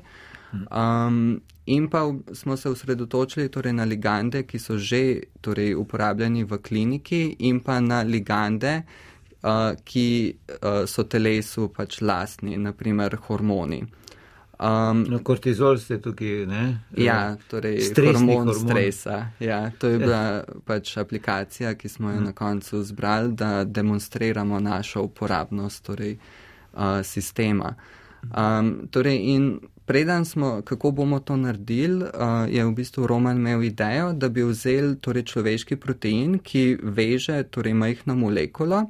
Um, 0.70 1.40
in 1.66 1.88
pa 1.90 2.04
smo 2.32 2.56
se 2.56 2.70
osredotočili 2.70 3.48
torej, 3.48 3.72
na 3.72 3.84
ligande, 3.84 4.44
ki 4.46 4.58
so 4.58 4.78
že 4.78 5.26
torej, 5.40 5.74
uporabljeni 5.74 6.44
v 6.44 6.58
kliniki 6.62 7.36
in 7.38 7.58
pa 7.60 7.80
na 7.80 8.02
ligande, 8.02 8.82
uh, 9.44 9.74
ki 9.84 10.08
uh, 10.32 10.84
so 10.88 11.04
telesu 11.04 11.68
pač 11.74 12.00
lastni, 12.00 12.56
naprimer 12.56 13.18
hormoni. 13.28 13.84
Um, 14.54 15.02
no, 15.10 15.18
kortizol 15.26 15.76
ste 15.82 15.98
tukaj, 15.98 16.44
ne? 16.46 16.62
Ja, 16.96 17.34
torej 17.50 17.80
hormon, 17.96 18.46
hormon 18.46 18.54
stresa. 18.54 19.16
Ja, 19.42 19.66
to 19.78 19.90
je 19.90 19.98
bila 19.98 20.44
pač 20.66 20.94
aplikacija, 21.02 21.74
ki 21.74 21.90
smo 21.90 22.14
jo 22.14 22.22
na 22.22 22.32
koncu 22.32 22.82
zbrali, 22.86 23.34
da 23.34 23.64
demonstriramo 23.64 24.60
našo 24.62 25.02
uporabnost 25.08 25.84
torej, 25.84 26.16
uh, 26.72 27.02
sistema. 27.02 27.74
Um, 28.30 28.86
torej 28.94 29.18
in 29.34 29.58
preden 29.84 30.24
smo, 30.24 30.62
kako 30.64 30.90
bomo 30.90 31.18
to 31.20 31.36
naredili, 31.36 32.06
uh, 32.06 32.46
je 32.48 32.64
v 32.64 32.72
bistvu 32.72 33.06
Roman 33.10 33.36
imel 33.36 33.66
idejo, 33.66 34.12
da 34.12 34.28
bi 34.28 34.46
vzel 34.46 34.94
torej, 35.02 35.26
človeški 35.34 35.76
protein, 35.76 36.38
ki 36.38 36.78
veže 36.80 37.42
torej, 37.50 37.74
majhno 37.74 38.16
molekulo. 38.16 38.86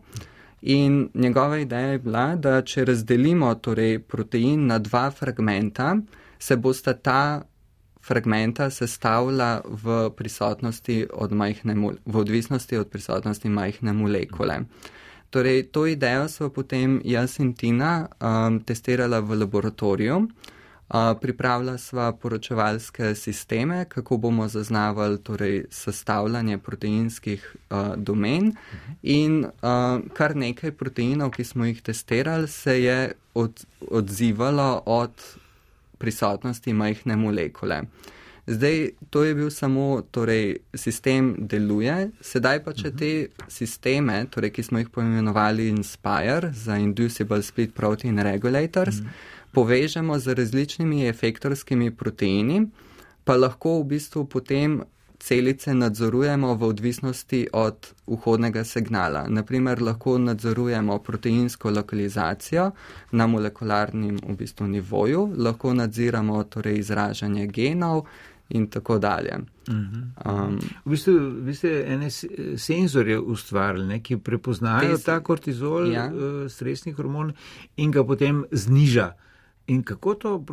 In 0.66 1.08
njegova 1.14 1.58
ideja 1.58 1.86
je 1.92 1.98
bila, 1.98 2.36
da 2.36 2.62
če 2.62 2.84
razdelimo 2.84 3.50
torej, 3.54 3.98
protein 3.98 4.66
na 4.66 4.78
dva 4.78 5.10
fragmenta, 5.10 5.96
se 6.38 6.56
bosta 6.56 6.94
ta 6.94 7.42
fragmenta 8.04 8.70
sestavila 8.70 9.60
v 9.64 10.10
prisotnosti 10.16 11.06
od 11.12 11.32
majhne, 11.32 11.74
v 12.04 12.16
odvisnosti 12.16 12.76
od 12.76 12.88
prisotnosti 12.88 13.48
majhne 13.48 13.92
molekule. 13.92 14.58
Torej, 15.30 15.66
to 15.72 15.86
idejo 15.86 16.28
so 16.28 16.48
potem 16.48 17.00
jaz 17.04 17.38
in 17.40 17.52
Tina 17.52 18.06
um, 18.06 18.60
testirala 18.60 19.20
v 19.20 19.40
laboratoriju. 19.44 20.20
Pripravila 21.20 21.78
sva 21.78 22.12
poročevalske 22.12 23.14
sisteme, 23.14 23.84
kako 23.88 24.16
bomo 24.16 24.48
zaznavali 24.48 25.18
torej, 25.18 25.64
sestavljanje 25.70 26.58
proteinskih 26.58 27.56
uh, 27.70 27.96
domen. 27.96 28.52
In 29.02 29.44
uh, 29.44 30.04
kar 30.12 30.36
nekaj 30.36 30.72
proteinov, 30.72 31.30
ki 31.30 31.44
smo 31.44 31.64
jih 31.64 31.82
testirali, 31.82 32.48
se 32.48 32.82
je 32.82 33.12
od, 33.34 33.64
odzivalo 33.90 34.82
od 34.86 35.10
prisotnosti 35.98 36.72
majhne 36.72 37.16
molekule. 37.16 37.82
Zdaj, 38.46 38.90
to 39.10 39.24
je 39.24 39.34
bil 39.34 39.50
samo, 39.50 40.02
torej, 40.10 40.58
sistem 40.74 41.34
deluje, 41.38 42.10
sedaj 42.20 42.60
pa 42.64 42.74
če 42.76 42.90
te 42.92 43.12
sisteme, 43.48 44.26
torej, 44.30 44.52
ki 44.52 44.62
smo 44.62 44.82
jih 44.82 44.90
poimenovali 44.92 45.70
INSPIRE 45.72 46.52
za 46.52 46.76
Inducible 46.76 47.42
Split 47.42 47.74
Protein 47.74 48.18
Regulators, 48.18 49.00
mm 49.00 49.06
-hmm 49.06 49.33
povežemo 49.54 50.18
z 50.18 50.34
različnimi 50.34 51.06
efektorskimi 51.08 51.90
proteini, 51.90 52.66
pa 53.24 53.36
lahko 53.36 53.78
v 53.80 53.94
bistvu 53.94 54.26
potem 54.26 54.82
celice 55.24 55.74
nadzorujemo 55.74 56.54
v 56.54 56.62
odvisnosti 56.62 57.46
od 57.52 57.94
vhodnega 58.06 58.64
signala. 58.64 59.24
Naprimer, 59.28 59.82
lahko 59.82 60.18
nadzorujemo 60.18 60.98
proteinsko 60.98 61.70
lokalizacijo 61.70 62.70
na 63.12 63.26
molekularnem 63.26 64.18
v 64.28 64.36
bistvu 64.36 64.66
nivoju, 64.66 65.32
lahko 65.36 65.74
nadziramo 65.74 66.42
torej 66.44 66.78
izražanje 66.78 67.46
genov 67.46 68.04
in 68.48 68.66
tako 68.66 68.98
dalje. 68.98 69.38
Mhm. 69.68 70.02
Um, 70.26 70.58
v 70.84 70.90
bistvu, 70.90 71.12
vi 71.40 71.54
ste 71.54 71.84
ene 71.88 72.10
senzorje 72.56 73.18
ustvarili, 73.20 74.02
ki 74.02 74.16
prepoznajo 74.16 74.98
ta 74.98 75.20
kortizol, 75.20 75.92
ja. 75.92 76.10
uh, 76.12 76.50
stresni 76.50 76.92
hormon 76.92 77.32
in 77.76 77.90
ga 77.90 78.04
potem 78.04 78.44
zniža. 78.52 79.12
In 79.66 79.82
kako 79.82 80.14
to 80.14 80.44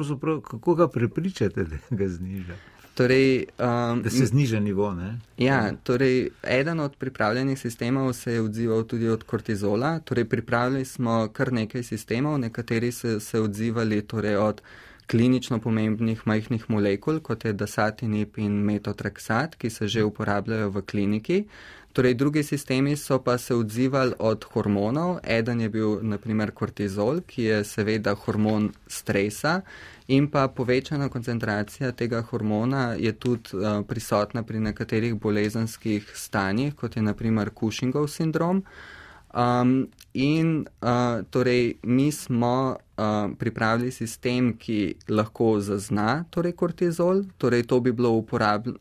kako 0.41 0.75
ga 0.75 0.88
prepričate, 0.88 1.63
da 1.63 1.77
ga 1.89 2.08
zniža? 2.08 2.56
Torej, 2.96 3.46
um, 3.60 4.01
da 4.01 4.10
se 4.10 4.25
zniža 4.25 4.60
nivo. 4.60 4.94
Ne? 4.94 5.20
Ja, 5.38 5.74
torej, 5.84 6.30
eden 6.44 6.80
od 6.80 6.96
pripravljenih 6.96 7.60
sistemov 7.60 8.13
se 8.13 8.34
je 8.34 8.41
odzival 8.41 8.84
tudi 8.84 9.08
od 9.08 9.24
kortizola. 9.24 10.00
Torej, 10.00 10.25
pripravili 10.25 10.86
smo 10.86 11.30
kar 11.34 11.53
nekaj 11.53 11.84
sistemov, 11.84 12.39
nekateri 12.39 12.91
so 12.91 13.20
se 13.20 13.39
odzivali 13.39 14.01
torej, 14.01 14.36
od 14.36 14.62
klinično 15.12 15.60
pomembnih 15.60 16.22
majhnih 16.25 16.70
molekul, 16.72 17.20
kot 17.20 17.46
je 17.46 17.51
dasatinib 17.53 18.38
in 18.39 18.62
metotraksat, 18.63 19.58
ki 19.60 19.70
se 19.70 19.88
že 19.88 20.03
uporabljajo 20.08 20.70
v 20.70 20.84
kliniki. 20.88 21.39
Torej, 21.91 22.13
drugi 22.15 22.44
sistemi 22.44 22.96
so 22.96 23.18
pa 23.20 23.38
se 23.38 23.56
odzivali 23.56 24.13
od 24.20 24.46
hormonov. 24.53 25.18
Eden 25.24 25.62
je 25.62 25.70
bil 25.70 25.98
naprimer 26.01 26.51
kortizol, 26.51 27.20
ki 27.27 27.44
je 27.44 27.58
seveda 27.68 28.15
hormon 28.15 28.70
stresa 28.88 29.62
in 30.08 30.30
pa 30.32 30.48
povečana 30.48 31.10
koncentracija 31.10 31.91
tega 31.91 32.22
hormona 32.22 32.94
je 33.00 33.12
tudi 33.12 33.56
uh, 33.56 33.84
prisotna 33.88 34.44
pri 34.44 34.60
nekaterih 34.60 35.20
bolezenskih 35.20 36.08
stanjih, 36.15 36.75
kot 36.75 36.96
je 36.96 37.03
naprimer 37.03 37.51
Cushingov 37.60 38.08
sindrom. 38.08 38.63
Um, 39.34 39.88
in 40.14 40.68
uh, 40.82 41.24
torej 41.30 41.78
mi 41.84 42.12
smo 42.12 42.76
uh, 42.76 43.32
pripravili 43.40 43.92
sistem, 43.92 44.58
ki 44.58 44.96
lahko 45.08 45.60
zazna 45.60 46.26
torej 46.30 46.52
kortizol, 46.52 47.24
torej 47.38 47.64
to 47.64 47.80
bi 47.80 47.92
bilo 47.92 48.12
uporabno, 48.12 48.74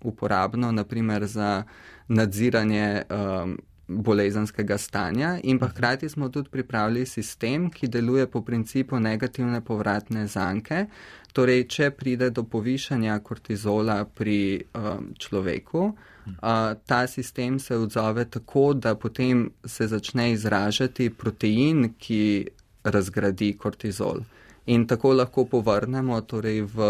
uporabno 0.00 0.72
naprimer 0.72 1.26
za 1.26 1.64
nadziranje 2.08 3.02
um, 3.10 3.58
bolezenskega 3.88 4.78
stanja 4.78 5.38
in 5.42 5.58
pa 5.58 5.66
mhm. 5.66 5.74
hkrati 5.74 6.08
smo 6.08 6.28
tudi 6.28 6.50
pripravili 6.50 7.06
sistem, 7.06 7.70
ki 7.70 7.88
deluje 7.88 8.26
po 8.26 8.42
principu 8.42 9.00
negativne 9.00 9.60
povratne 9.60 10.26
zanke. 10.26 10.86
Torej, 11.32 11.64
če 11.68 11.90
pride 11.90 12.30
do 12.30 12.42
povišanja 12.44 13.18
kortizola 13.22 14.04
pri 14.04 14.64
um, 14.74 15.12
človeku, 15.18 15.82
uh, 15.84 16.74
ta 16.86 17.06
sistem 17.06 17.58
se 17.58 17.76
odzove 17.76 18.24
tako, 18.24 18.72
da 18.74 18.94
potem 18.94 19.50
se 19.64 19.86
začne 19.86 20.32
izražati 20.32 21.10
protein, 21.10 21.94
ki 21.98 22.48
razgradi 22.84 23.52
kortizol. 23.56 24.24
In 24.66 24.86
tako 24.86 25.12
lahko 25.12 25.44
povrnemo 25.44 26.20
torej, 26.20 26.62
v 26.74 26.88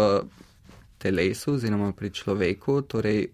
telesu, 0.97 1.53
oziroma 1.53 1.93
pri 1.95 2.11
človeku, 2.11 2.81
torej, 2.81 3.27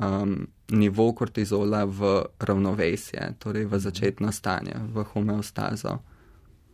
um, 0.00 0.46
nivo 0.70 1.12
kortizola 1.12 1.84
v 1.84 2.24
ravnovesje, 2.38 3.34
torej 3.38 3.64
v 3.64 3.78
začetno 3.78 4.32
stanje, 4.32 4.74
v 4.94 5.04
homeostazo. 5.12 5.98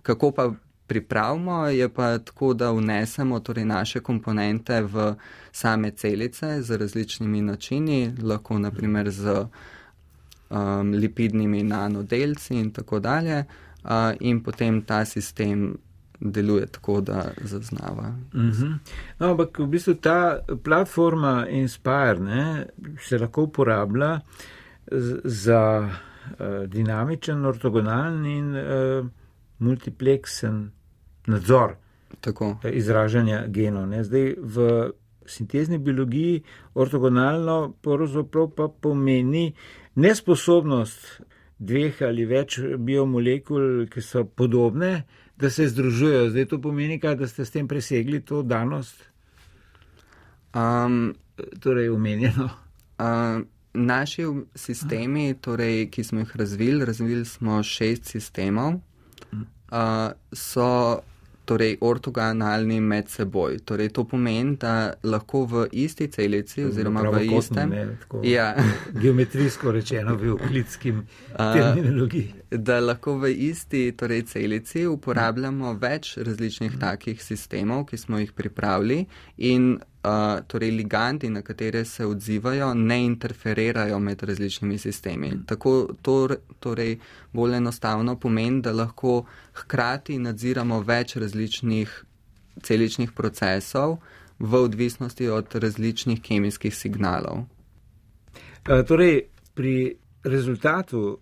Kako 0.03 0.31
pa 0.31 0.51
pripravimo, 0.87 1.67
je 1.67 1.89
pa 1.89 2.19
tako, 2.19 2.55
da 2.55 2.71
vnesemo 2.71 3.41
torej 3.41 3.65
naše 3.65 4.01
komponente 4.01 4.83
v 4.83 5.15
same 5.53 5.91
celice 5.91 6.63
z 6.63 6.77
različnimi 6.77 7.43
načini, 7.43 8.13
lahko 8.23 8.59
naprimer 8.59 9.11
z 9.11 9.47
um, 10.51 10.93
lipidnimi 10.93 11.63
nanodelci 11.63 12.55
in 12.55 12.71
tako 12.71 13.01
dalje, 13.01 13.45
uh, 13.85 13.91
in 14.21 14.43
potem 14.43 14.83
ta 14.83 15.05
sistem 15.05 15.79
deluje 16.21 16.67
tako, 16.67 17.01
da 17.01 17.31
zaznava. 17.43 18.15
Uh 18.33 18.41
mhm. 18.41 18.51
-huh. 18.51 18.79
no, 19.19 19.31
ampak 19.31 19.59
v 19.59 19.67
bistvu 19.67 19.95
ta 19.95 20.39
platforma 20.65 21.47
Inspire 21.49 22.19
ne, 22.21 22.67
se 23.01 23.19
lahko 23.19 23.43
uporablja 23.43 24.21
za 25.25 25.89
uh, 25.89 26.67
dinamičen, 26.67 27.45
ortogonalen 27.45 28.27
in 28.27 28.57
uh, 28.57 29.07
multipleksen 29.59 30.71
nadzor 31.27 31.75
tako. 32.21 32.57
izražanja 32.73 33.47
genov. 33.47 33.89
Ne. 33.89 34.05
Zdaj 34.05 34.35
v 34.39 34.91
sintezni 35.27 35.79
biologiji 35.79 36.43
ortogonalno 36.75 37.75
pravzaprav 37.83 38.51
pa 38.57 38.69
pomeni 38.69 39.53
nesposobnost 39.95 41.21
dveh 41.59 42.03
ali 42.03 42.27
več 42.29 42.59
biomolekul, 42.79 43.87
ki 43.91 44.03
so 44.05 44.25
podobne, 44.25 45.07
da 45.37 45.51
se 45.51 45.69
združujejo. 45.69 46.31
Zdaj 46.31 46.47
to 46.47 46.61
pomeni, 46.61 47.01
kaj, 47.01 47.17
da 47.17 47.29
ste 47.29 47.45
s 47.45 47.51
tem 47.51 47.69
presegli 47.69 48.21
to 48.21 48.43
danost? 48.43 49.03
Um, 50.55 51.15
torej, 51.61 51.91
umenjeno. 51.91 52.51
Uh, 52.99 53.45
naši 53.75 54.25
sistemi, 54.55 55.35
torej, 55.41 55.91
ki 55.91 56.05
smo 56.05 56.21
jih 56.21 56.37
razvili, 56.37 56.85
razvili 56.85 57.25
smo 57.25 57.63
šest 57.63 58.05
sistemov, 58.05 58.81
uh, 59.33 60.13
so 60.33 61.01
torej 61.47 61.77
ortogonalni 61.81 62.81
med 62.81 63.09
seboj. 63.09 63.59
Torej, 63.65 63.93
to 63.95 64.05
pomeni, 64.05 64.57
da 64.61 64.95
lahko 65.03 65.45
v 65.47 65.67
isti 65.73 66.09
celici 66.13 66.65
oziroma 66.65 67.05
v 67.11 67.23
istem. 67.39 67.71
Ne, 67.71 67.87
tako, 68.01 68.21
ja. 68.27 68.49
Geometrijsko 69.03 69.73
rečeno 69.73 70.17
v 70.17 70.35
uklidskim 70.35 71.05
terminologiji. 71.37 72.35
Da 72.51 72.81
lahko 72.81 73.17
v 73.23 73.33
isti 73.49 73.89
torej, 73.99 74.27
celici 74.33 74.87
uporabljamo 74.87 75.77
več 75.81 76.17
različnih 76.19 76.79
takih 76.81 77.23
sistemov, 77.23 77.87
ki 77.91 77.99
smo 77.99 78.19
jih 78.19 78.33
pripravili 78.33 79.05
in 79.37 79.77
uh, 80.07 80.41
torej 80.47 80.71
ligandi, 80.71 81.31
na 81.31 81.43
katere 81.43 81.85
se 81.85 82.07
odzivajo, 82.07 82.75
ne 82.75 83.05
interferirajo 83.05 83.99
med 83.99 84.23
različnimi 84.23 84.79
sistemi. 84.79 85.33
Tako 85.47 85.89
to 86.03 86.29
torej 86.61 86.99
bolj 87.33 87.57
enostavno 87.57 88.17
pomeni, 88.19 88.63
da 88.63 88.73
lahko 88.73 89.25
hkrati 89.55 90.19
nadziramo 90.19 90.81
več 90.81 91.17
različnih 91.17 92.05
celičnih 92.63 93.13
procesov 93.13 93.99
v 94.39 94.55
odvisnosti 94.55 95.29
od 95.29 95.55
različnih 95.55 96.23
kemijskih 96.23 96.77
signalov. 96.77 97.45
Uh, 98.69 98.83
torej, 98.87 99.23
pri 99.55 99.97
rezultatu 100.25 101.19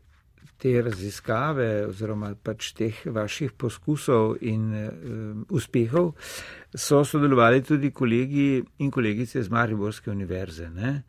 te 0.65 0.81
raziskave 0.81 1.85
oziroma 1.91 2.31
pač 2.41 2.71
teh 2.73 3.03
vaših 3.13 3.53
poskusov 3.61 4.39
in 4.49 4.63
uh, 4.73 5.43
uspehov 5.53 6.15
so 6.73 7.03
sodelovali 7.05 7.61
tudi 7.61 7.91
kolegi 7.93 8.63
in 8.81 8.91
kolegice 8.91 9.43
z 9.43 9.53
Mariborske 9.53 10.11
univerze. 10.11 10.71
Ne? 10.71 11.03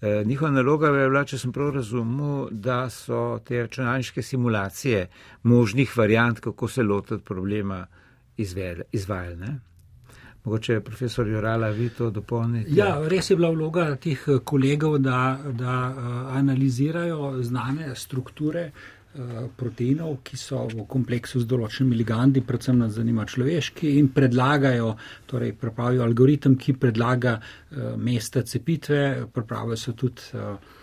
E, 0.00 0.24
njihova 0.24 0.50
naloga 0.50 0.90
je 0.90 1.06
bila, 1.08 1.22
če 1.24 1.38
sem 1.38 1.52
prav 1.52 1.70
razumel, 1.78 2.48
da 2.50 2.90
so 2.90 3.38
te 3.46 3.62
računalniške 3.62 4.22
simulacije 4.22 5.06
možnih 5.42 5.94
variant, 5.96 6.40
kako 6.40 6.68
se 6.68 6.82
lotiti 6.82 7.24
problema, 7.24 7.86
izvajali. 8.36 9.54
Mogoče 10.44 10.80
profesor 10.80 11.28
Jurala, 11.28 11.70
vi 11.70 11.88
to 11.88 12.10
dopolnite. 12.10 12.70
Ja, 12.74 13.00
res 13.08 13.30
je 13.30 13.36
bila 13.36 13.50
vloga 13.50 13.86
teh 13.96 14.26
kolegov, 14.44 14.98
da, 14.98 15.38
da 15.52 15.78
analizirajo 16.36 17.32
znane 17.42 17.94
strukture 17.94 18.70
Eh, 18.70 18.95
proteinov, 19.56 20.18
ki 20.26 20.36
so 20.40 20.66
v 20.70 20.86
kompleksu 20.90 21.42
z 21.42 21.48
določenimi 21.50 21.96
ligandi, 21.96 22.42
predvsem 22.46 22.78
nas 22.78 22.96
zanima 22.96 23.26
človeški, 23.26 23.96
in 24.00 24.10
predlagajo, 24.14 24.94
torej 25.30 25.54
pripravijo 25.60 26.04
algoritem, 26.06 26.56
ki 26.60 26.76
predlaga 26.80 27.38
uh, 27.40 27.94
mesta 27.96 28.42
cepitve, 28.42 29.28
pripravijo 29.32 29.76
se 29.80 29.94
tudi 29.96 30.34
uh, 30.34 30.74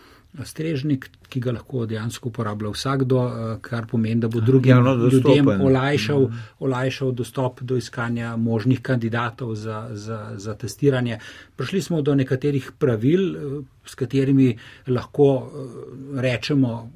strežnik, 0.42 1.10
ki 1.30 1.42
ga 1.42 1.54
lahko 1.54 1.86
dejansko 1.90 2.32
uporablja 2.32 2.72
vsakdo, 2.74 3.20
kar 3.62 3.86
pomeni, 3.90 4.22
da 4.22 4.30
bo 4.34 4.42
drugim 4.42 4.82
ljudem 5.12 5.50
olajšal, 5.54 6.26
mm. 6.26 6.42
olajšal 6.66 7.12
dostop 7.14 7.62
do 7.62 7.78
iskanja 7.78 8.36
možnih 8.38 8.82
kandidatov 8.82 9.54
za, 9.56 9.88
za, 9.94 10.20
za 10.38 10.56
testiranje. 10.58 11.20
Prišli 11.56 11.82
smo 11.82 12.02
do 12.02 12.16
nekaterih 12.16 12.72
pravil, 12.80 13.24
s 13.86 13.96
katerimi 13.96 14.56
lahko 14.88 15.30
rečemo, 16.18 16.90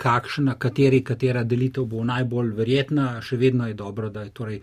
kakšna, 0.00 0.56
kateri, 0.58 1.02
katera 1.04 1.44
delitev 1.44 1.84
bo 1.90 2.04
najbolj 2.08 2.54
verjetna. 2.56 3.10
Še 3.24 3.36
vedno 3.40 3.68
je 3.68 3.76
dobro, 3.76 4.08
da 4.10 4.24
je 4.24 4.32
torej 4.36 4.60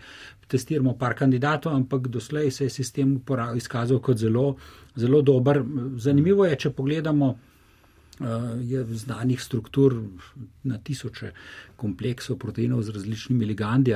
testiramo 0.48 0.96
par 0.98 1.14
kandidatov, 1.14 1.76
ampak 1.76 2.08
doslej 2.08 2.50
se 2.50 2.66
je 2.66 2.74
sistem 2.74 3.18
izkazal 3.56 4.00
kot 4.00 4.18
zelo, 4.18 4.56
zelo 4.96 5.22
dober. 5.22 5.62
Zanimivo 5.96 6.46
je, 6.48 6.56
če 6.64 6.74
pogledamo 6.74 7.34
je 8.60 8.84
znanih 8.84 9.42
struktur 9.42 10.02
na 10.62 10.78
tisoče 10.78 11.30
kompleksov 11.76 12.36
proteinov 12.38 12.82
z 12.82 12.90
različnimi 12.90 13.46
ligandi. 13.46 13.94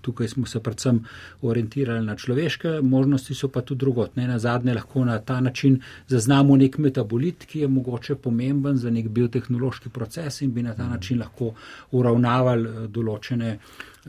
Tukaj 0.00 0.28
smo 0.28 0.46
se 0.46 0.60
predvsem 0.60 1.00
orientirali 1.42 2.06
na 2.06 2.16
človeške 2.16 2.80
možnosti, 2.82 3.34
so 3.34 3.48
pa 3.48 3.60
tudi 3.60 3.78
drugot. 3.78 4.16
Ne? 4.16 4.28
Na 4.28 4.38
zadnje 4.38 4.74
lahko 4.74 5.04
na 5.04 5.18
ta 5.18 5.40
način 5.40 5.80
zaznamo 6.08 6.56
nek 6.56 6.78
metabolit, 6.78 7.44
ki 7.44 7.60
je 7.60 7.68
mogoče 7.68 8.14
pomemben 8.14 8.76
za 8.76 8.90
nek 8.90 9.08
biotehnološki 9.08 9.88
proces 9.88 10.40
in 10.40 10.54
bi 10.54 10.62
na 10.62 10.74
ta 10.74 10.82
mhm. 10.82 10.92
način 10.92 11.18
lahko 11.18 11.54
uravnavali 11.90 12.68
eh, 12.68 12.88
določene, 12.88 13.58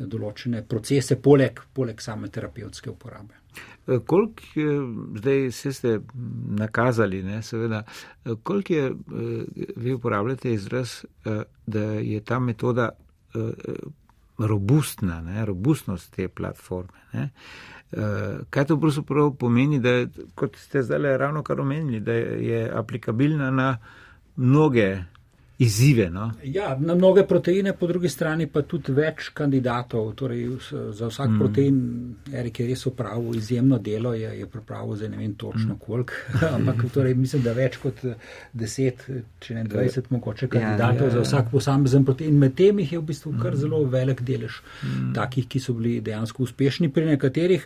določene 0.06 0.64
procese, 0.70 1.18
poleg, 1.22 1.60
poleg 1.74 2.02
same 2.02 2.30
terapevtske 2.30 2.90
uporabe. 2.90 3.42
Eh, 3.88 4.00
koliko 4.06 4.36
zdaj 5.16 5.52
se 5.52 5.74
ste 5.74 6.00
nakazali, 6.48 7.24
ne, 7.24 7.42
seveda, 7.42 7.84
eh, 8.26 8.32
koliko 8.44 8.74
je, 8.74 8.86
eh, 8.86 8.94
vi 9.76 9.94
uporabljate 9.94 10.54
izraz, 10.54 11.06
da 11.68 11.80
je 11.80 12.22
ta 12.22 12.40
metoda 12.40 12.90
robustna, 14.38 15.22
ne, 15.22 15.46
robustnost 15.46 16.16
te 16.16 16.28
platforme. 16.28 17.00
Ne. 17.14 17.30
Kaj 18.50 18.66
to 18.66 18.80
pravzaprav 18.80 19.34
pomeni, 19.40 19.80
da 19.80 19.90
je, 19.90 20.08
kot 20.36 20.56
ste 20.56 20.84
zdaj 20.84 21.18
ravno 21.18 21.44
kar 21.44 21.60
omenili, 21.60 22.00
da 22.00 22.14
je 22.14 22.72
aplikabilna 22.74 23.52
na 23.52 23.78
mnoge 24.36 25.04
izzive. 25.60 26.10
No? 26.10 26.32
Ja, 26.44 26.78
na 26.80 26.96
mnoge 26.96 27.24
proteine, 27.28 27.74
po 27.74 27.88
drugi 27.88 28.10
strani 28.10 28.48
pa 28.48 28.62
tudi 28.62 28.94
več 28.94 29.32
kandidatov. 29.34 30.12
Torej, 30.18 30.44
za 30.94 31.10
vsak 31.10 31.32
mm. 31.32 31.40
protein, 31.40 31.80
Erik 32.34 32.60
je 32.62 32.68
res 32.68 32.86
upravil 32.86 33.36
izjemno 33.40 33.80
delo, 33.82 34.14
je, 34.14 34.30
je 34.40 34.48
pripravil 34.52 34.96
za 34.96 35.10
ne 35.10 35.18
vem 35.18 35.34
točno 35.34 35.74
mm. 35.74 35.80
koliko, 35.86 36.14
ampak 36.58 36.86
torej, 36.94 37.18
mislim, 37.18 37.44
da 37.46 37.56
več 37.58 37.80
kot 37.82 38.06
deset, 38.54 39.06
če 39.40 39.58
ne 39.58 39.66
dvajset 39.68 40.12
mogoče 40.14 40.48
kandidatov 40.48 41.08
ja, 41.08 41.12
ja, 41.12 41.14
ja. 41.14 41.18
za 41.18 41.26
vsak 41.26 41.52
posamezen 41.52 42.06
protein. 42.06 42.38
Med 42.38 42.58
tem 42.58 42.84
jih 42.84 42.98
je 42.98 43.02
v 43.02 43.08
bistvu 43.12 43.34
kar 43.42 43.56
mm. 43.56 43.62
zelo 43.66 43.84
velik 43.90 44.22
delež 44.28 44.62
mm. 44.62 45.14
takih, 45.18 45.50
ki 45.50 45.64
so 45.64 45.74
bili 45.78 46.00
dejansko 46.06 46.46
uspešni 46.46 46.94
pri 46.94 47.16
nekaterih. 47.16 47.66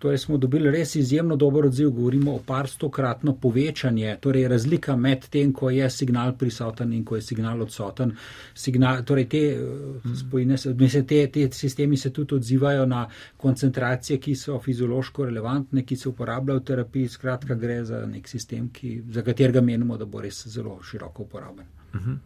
Torej 0.00 0.18
smo 0.18 0.36
dobili 0.40 0.70
res 0.72 0.94
izjemno 0.96 1.36
dober 1.36 1.66
odziv, 1.66 1.90
govorimo 1.90 2.34
o 2.34 2.38
par 2.46 2.68
stokratno 2.68 3.34
povečanje, 3.36 4.14
torej 4.20 4.46
razlika 4.48 4.96
med 4.96 5.26
tem, 5.28 5.52
ko 5.52 5.68
je 5.70 5.90
signal 5.90 6.32
prisoten 6.40 6.92
in 6.96 7.02
ko 7.04 7.18
je 7.18 7.22
signal 7.22 7.60
odsoten. 7.60 8.14
Signal, 8.54 9.02
torej 9.04 9.28
te, 9.28 9.42
mhm. 9.60 10.14
spojine, 10.22 10.56
mislim, 10.80 11.06
te, 11.06 11.20
te 11.26 11.46
sistemi 11.52 11.96
se 11.96 12.12
tudi 12.16 12.34
odzivajo 12.34 12.86
na 12.86 13.04
koncentracije, 13.36 14.18
ki 14.18 14.34
so 14.34 14.56
fiziološko 14.64 15.28
relevantne, 15.28 15.84
ki 15.84 15.96
se 15.96 16.08
uporabljajo 16.08 16.60
v 16.60 16.64
terapiji. 16.72 17.08
Skratka, 17.08 17.54
gre 17.54 17.82
za 17.84 18.00
nek 18.06 18.28
sistem, 18.28 18.70
ki, 18.72 19.02
za 19.12 19.22
katerega 19.22 19.60
menimo, 19.60 20.00
da 20.00 20.08
bo 20.08 20.24
res 20.24 20.46
zelo 20.48 20.78
široko 20.82 21.28
uporaben. 21.28 21.66
Uh 21.92 22.00
mhm. 22.00 22.10
-huh. 22.10 22.18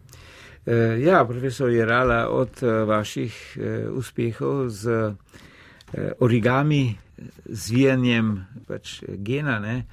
Ja, 0.97 1.25
profesor 1.25 1.69
Jerala, 1.69 2.29
od 2.29 2.63
eh, 2.63 2.67
vaših 2.67 3.57
eh, 3.59 3.89
uspehov 3.89 4.69
z 4.69 5.13
eh, 5.93 6.11
origami 6.19 6.95
zvijanjem 7.45 8.45
pač 8.67 9.03
gena 9.17 9.59
ne, 9.59 9.85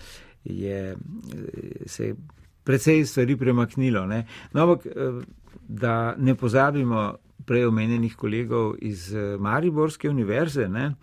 je 0.45 0.97
se 1.87 2.15
precej 2.65 3.05
stvari 3.07 3.37
premaknilo. 3.37 4.07
Ne. 4.07 4.27
No, 4.53 4.63
ampak, 4.63 4.87
da 5.69 6.15
ne 6.19 6.35
pozabimo, 6.35 7.13
prej 7.47 7.67
omenjenih 7.67 8.17
kolegov 8.17 8.75
iz 8.79 9.13
Mariborske 9.39 10.11
univerze. 10.11 10.69
Ne? 10.69 10.95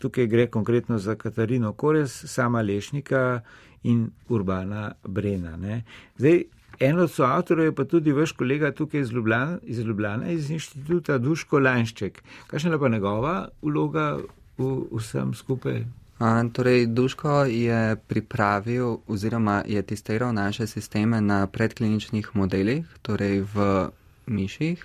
Tukaj 0.00 0.26
gre 0.26 0.46
konkretno 0.46 0.98
za 0.98 1.14
Katarino 1.14 1.72
Kores, 1.72 2.24
sama 2.24 2.62
Lešnika 2.62 3.40
in 3.82 4.08
Urbana 4.28 4.92
Brena. 5.04 5.56
Ne? 5.56 5.82
Zdaj, 6.18 6.44
En 6.80 6.96
od 6.98 7.10
soavtorjev 7.12 7.66
je 7.66 7.74
pa 7.76 7.84
tudi 7.84 8.12
vaš 8.16 8.32
kolega 8.32 8.70
tukaj 8.72 9.00
iz 9.00 9.10
Ljubljana, 9.12 9.58
iz, 9.62 9.78
Ljubljana, 9.78 10.30
iz 10.32 10.50
inštituta 10.50 11.18
Duško 11.18 11.58
Lanšček. 11.58 12.22
Kakšna 12.46 12.72
je 12.72 12.78
pa 12.78 12.88
njegova 12.88 13.48
vloga 13.62 14.18
v 14.60 15.00
vsem 15.00 15.32
skupaj? 15.34 15.84
A, 16.20 16.44
torej, 16.52 16.86
Duško 16.86 17.48
je 17.48 17.96
pripravil 17.96 19.00
oziroma 19.08 19.62
je 19.66 19.82
testiral 19.82 20.34
naše 20.36 20.66
sisteme 20.66 21.20
na 21.20 21.46
predkliničnih 21.46 22.36
modelih, 22.36 22.84
torej 23.02 23.40
v 23.54 23.88
miših. 24.26 24.84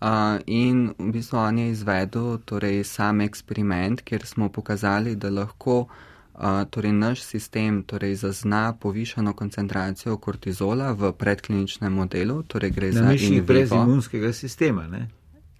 Uh, 0.00 0.38
in 0.46 0.94
v 0.98 1.10
bistvu 1.12 1.38
on 1.38 1.58
je 1.58 1.70
izvedel 1.70 2.38
torej, 2.44 2.84
sam 2.84 3.20
eksperiment, 3.20 4.02
kjer 4.04 4.26
smo 4.26 4.48
pokazali, 4.48 5.16
da 5.16 5.30
lahko 5.30 5.88
uh, 5.88 6.62
torej 6.70 6.92
naš 6.92 7.22
sistem 7.22 7.82
torej 7.82 8.14
zazna 8.14 8.76
povišano 8.80 9.32
koncentracijo 9.32 10.16
kortizola 10.16 10.92
v 10.92 11.12
predkliničnem 11.12 11.92
modelu. 11.92 12.42
Torej 12.42 12.70
gre 12.70 12.92
Na 12.92 12.92
za 12.92 13.08
miših 13.08 13.42
brez 13.42 13.72
imunskega 13.72 14.32
sistema. 14.32 14.86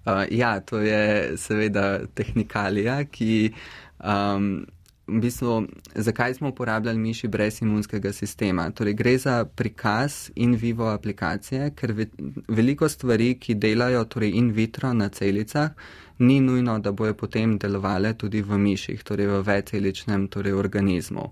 Uh, 0.07 0.25
ja, 0.31 0.61
to 0.61 0.81
je 0.81 1.37
seveda 1.37 2.07
tehnikalija, 2.15 3.05
ki. 3.05 3.53
Um, 3.99 4.67
V 5.09 5.21
bistvu, 5.21 5.63
zakaj 5.95 6.35
smo 6.35 6.49
uporabljali 6.49 6.99
miši 6.99 7.29
brez 7.29 7.63
imunskega 7.63 8.13
sistema? 8.13 8.67
Torej, 8.71 8.93
gre 8.95 9.15
za 9.19 9.45
prikaz 9.45 10.31
in 10.37 10.53
vivo 10.55 10.91
aplikacije, 10.93 11.71
ker 11.71 11.93
ve, 11.93 12.07
veliko 12.49 12.89
stvari, 12.89 13.31
ki 13.41 13.55
delajo 13.55 14.05
torej 14.05 14.37
in 14.37 14.51
vitro 14.53 14.93
na 14.93 15.09
celicah, 15.09 15.71
ni 16.19 16.41
nujno, 16.41 16.79
da 16.79 16.93
bojo 16.93 17.15
potem 17.15 17.57
delovale 17.59 18.13
tudi 18.15 18.43
v 18.43 18.59
miših, 18.59 19.03
torej 19.03 19.27
v 19.33 19.41
večceličnem 19.49 20.29
torej 20.29 20.53
organizmu. 20.53 21.25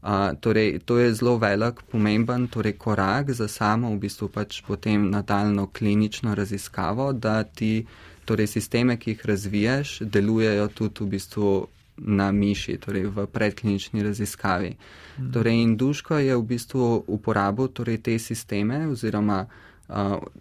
Uh, 0.00 0.32
torej, 0.40 0.78
to 0.84 0.96
je 0.98 1.14
zelo 1.14 1.36
velik, 1.36 1.82
pomemben 1.92 2.48
torej 2.48 2.72
korak 2.80 3.30
za 3.30 3.48
samo 3.48 3.90
v 3.92 3.98
bistvu 4.00 4.28
pač 4.32 4.62
potem 4.64 5.10
nadaljno 5.10 5.66
klinično 5.66 6.34
raziskavo, 6.34 7.12
da 7.12 7.42
ti 7.44 7.84
torej 8.24 8.46
sisteme, 8.46 8.96
ki 8.96 9.10
jih 9.10 9.26
razviješ, 9.26 9.98
delujejo 10.00 10.68
tudi 10.68 11.04
v 11.04 11.06
bistvu 11.06 11.50
na 11.96 12.32
miši, 12.32 12.78
torej 12.80 13.10
v 13.12 13.26
predklinični 13.26 14.02
raziskavi. 14.02 14.70
Mm. 15.18 15.32
Torej, 15.32 15.62
in 15.62 15.76
Duško 15.76 16.16
je 16.18 16.36
v 16.36 16.42
bistvu 16.42 17.04
uporabil 17.06 17.68
torej 17.68 17.98
te 18.00 18.18
sisteme 18.18 18.86
oziroma 18.88 19.46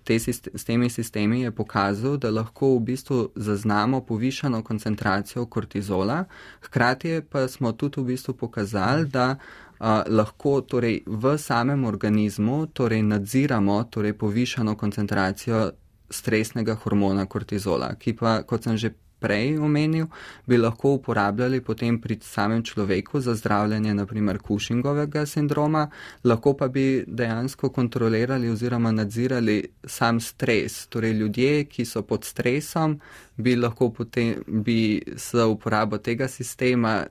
te 0.04 0.20
s 0.20 0.64
temi 0.66 0.90
sistemi 0.90 1.42
je 1.42 1.52
pokazal, 1.52 2.18
da 2.18 2.30
lahko 2.30 2.76
v 2.76 2.80
bistvu 2.80 3.30
zaznamo 3.36 4.02
povišano 4.02 4.64
koncentracijo 4.64 5.46
kortizola, 5.46 6.26
hkrati 6.62 7.22
pa 7.30 7.48
smo 7.48 7.72
tudi 7.72 8.02
v 8.02 8.06
bistvu 8.06 8.34
pokazali, 8.34 9.06
da 9.06 9.36
a, 9.80 10.04
lahko 10.08 10.62
torej, 10.62 11.04
v 11.06 11.38
samem 11.38 11.86
organizmu 11.86 12.68
torej, 12.74 13.04
nadziramo 13.04 13.84
torej, 13.84 14.14
povišano 14.14 14.76
koncentracijo 14.76 15.72
stresnega 16.10 16.76
hormona 16.76 17.26
kortizola, 17.26 17.96
ki 17.96 18.14
pa, 18.14 18.42
kot 18.44 18.64
sem 18.64 18.78
že 18.78 18.94
prej 19.20 19.58
omenil, 19.58 20.08
bi 20.48 20.58
lahko 20.58 20.94
uporabljali 20.98 21.62
potem 21.62 22.00
pri 22.02 22.20
samem 22.22 22.64
človeku 22.64 23.22
za 23.22 23.36
zdravljenje 23.36 23.94
naprimer 23.94 24.40
Cushingovega 24.48 25.26
sindroma, 25.26 25.90
lahko 26.24 26.54
pa 26.58 26.68
bi 26.68 27.04
dejansko 27.08 27.70
kontrolirali 27.70 28.50
oziroma 28.50 28.92
nadzirali 28.92 29.64
sam 29.86 30.20
stres. 30.20 30.88
Torej 30.88 31.12
ljudje, 31.12 31.66
ki 31.66 31.86
so 31.86 32.02
pod 32.02 32.26
stresom, 32.26 33.00
bi 33.38 33.56
lahko 33.56 33.92
potem 33.94 34.44
bi 34.48 35.02
s 35.16 35.34
uporabo 35.34 35.98
tega 35.98 36.28
sistema 36.28 37.04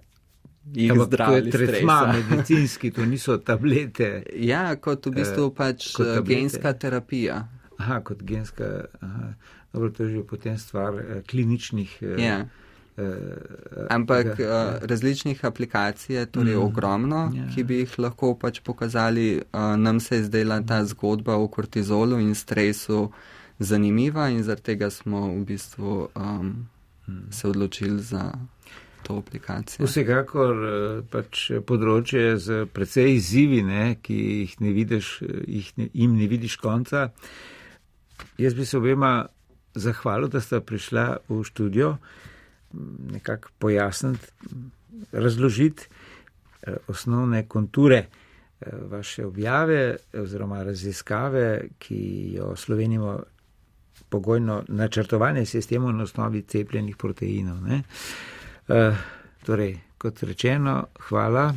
jih 0.74 0.92
ja, 0.96 1.04
zdravili. 1.04 1.50
To 1.50 1.58
je 1.58 1.66
tretma 1.66 2.12
medicinski, 2.30 2.90
to 2.90 3.06
niso 3.06 3.38
tablete. 3.38 4.22
Ja, 4.36 4.76
kot 4.76 5.06
v 5.06 5.14
bistvu 5.20 5.46
eh, 5.46 5.54
pač 5.56 5.92
eh, 6.00 6.20
genska 6.24 6.72
terapija. 6.72 7.44
Aha, 7.78 8.00
kot 8.00 8.22
genska. 8.22 8.84
Aha. 9.00 9.32
Dobro, 9.72 9.90
to 9.90 10.04
je 10.04 10.10
že 10.10 10.24
potem 10.24 10.58
stvar 10.58 10.94
eh, 10.98 11.22
kliničnih. 11.26 11.98
Eh, 12.02 12.22
ja. 12.22 12.38
Eh, 12.98 13.86
Ampak 13.90 14.40
eh, 14.40 14.78
različnih 14.82 15.44
aplikacij 15.44 16.16
je 16.16 16.26
torej 16.26 16.56
mm, 16.56 16.62
ogromno, 16.62 17.30
ja. 17.34 17.46
ki 17.54 17.64
bi 17.64 17.82
jih 17.82 17.98
lahko 17.98 18.34
pač 18.34 18.60
pokazali. 18.60 19.38
Eh, 19.38 19.76
nam 19.76 20.00
se 20.00 20.16
je 20.16 20.24
zdela 20.24 20.62
ta 20.66 20.84
zgodba 20.84 21.36
o 21.36 21.48
kortizolu 21.48 22.18
in 22.18 22.34
stresu 22.34 23.12
zanimiva 23.58 24.28
in 24.28 24.42
zaradi 24.42 24.62
tega 24.62 24.90
smo 24.90 25.28
v 25.34 25.44
bistvu 25.44 26.08
um, 26.14 26.68
mm. 27.06 27.30
se 27.30 27.48
odločili 27.48 28.02
za. 28.02 28.32
Vsekakor 29.78 30.56
eh, 30.68 31.02
pač 31.08 31.46
področje 31.64 32.34
z 32.36 32.66
precej 32.66 33.14
izzivi, 33.14 33.62
ne, 33.64 33.94
ki 34.02 34.16
jih 34.42 34.56
ne 34.60 34.72
vidiš, 34.76 35.12
jih 35.46 35.70
ne, 35.78 35.86
jim 35.94 36.16
ne 36.18 36.26
vidiš 36.28 36.58
konca. 36.60 37.08
Jaz 38.36 38.58
bi 38.58 38.66
se 38.66 38.76
obema 38.76 39.28
zahvalil, 39.74 40.28
da 40.28 40.40
ste 40.40 40.60
prišla 40.60 41.16
v 41.28 41.44
studio, 41.44 41.96
nekako 43.12 43.48
pojasniti, 43.58 44.26
razložiti 45.12 45.82
eh, 46.62 46.76
osnovne 46.88 47.46
konture 47.48 48.06
eh, 48.60 48.66
vaše 48.90 49.26
objave 49.26 49.96
oziroma 50.12 50.62
raziskave, 50.62 51.68
ki 51.78 52.32
jo 52.36 52.56
slovenimo 52.56 53.22
pogojno 54.08 54.64
načrtovanje 54.68 55.46
sistemov 55.46 55.92
na 55.92 56.02
osnovi 56.02 56.42
cepljenih 56.42 56.96
proteinov. 56.96 57.62
Ne? 57.62 57.82
Eh, 58.68 58.96
torej, 59.44 59.78
kot 59.98 60.22
rečeno, 60.22 60.86
hvala. 61.08 61.54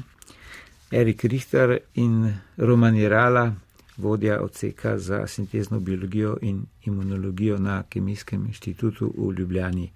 Erik 0.92 1.24
Richter 1.24 1.78
in 1.94 2.34
Roman 2.58 2.96
Jirala 2.96 3.54
vodja 3.98 4.42
odseka 4.42 4.98
za 4.98 5.28
sintezno 5.28 5.80
biologijo 5.80 6.38
in 6.42 6.66
imunologijo 6.84 7.58
na 7.58 7.84
Kemijskem 7.84 8.46
inštitutu 8.46 9.14
v 9.18 9.34
Ljubljani. 9.34 9.92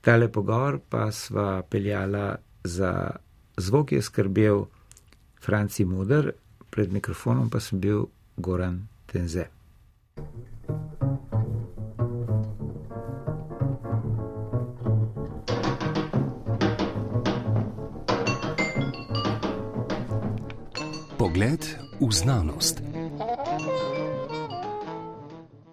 Tale 0.00 0.32
pogovor 0.32 0.78
pa 0.88 1.12
sva 1.12 1.62
peljala 1.62 2.36
za 2.64 3.10
zvok 3.56 3.92
je 3.92 4.02
skrbel 4.02 4.64
Franci 5.44 5.84
Moder, 5.84 6.32
pred 6.70 6.92
mikrofonom 6.92 7.50
pa 7.50 7.60
sem 7.60 7.80
bil 7.80 8.06
Goran 8.36 8.88
Tenze. 9.06 9.44
Pogled 21.18 21.66
v 22.00 22.12
znanost. 22.12 22.87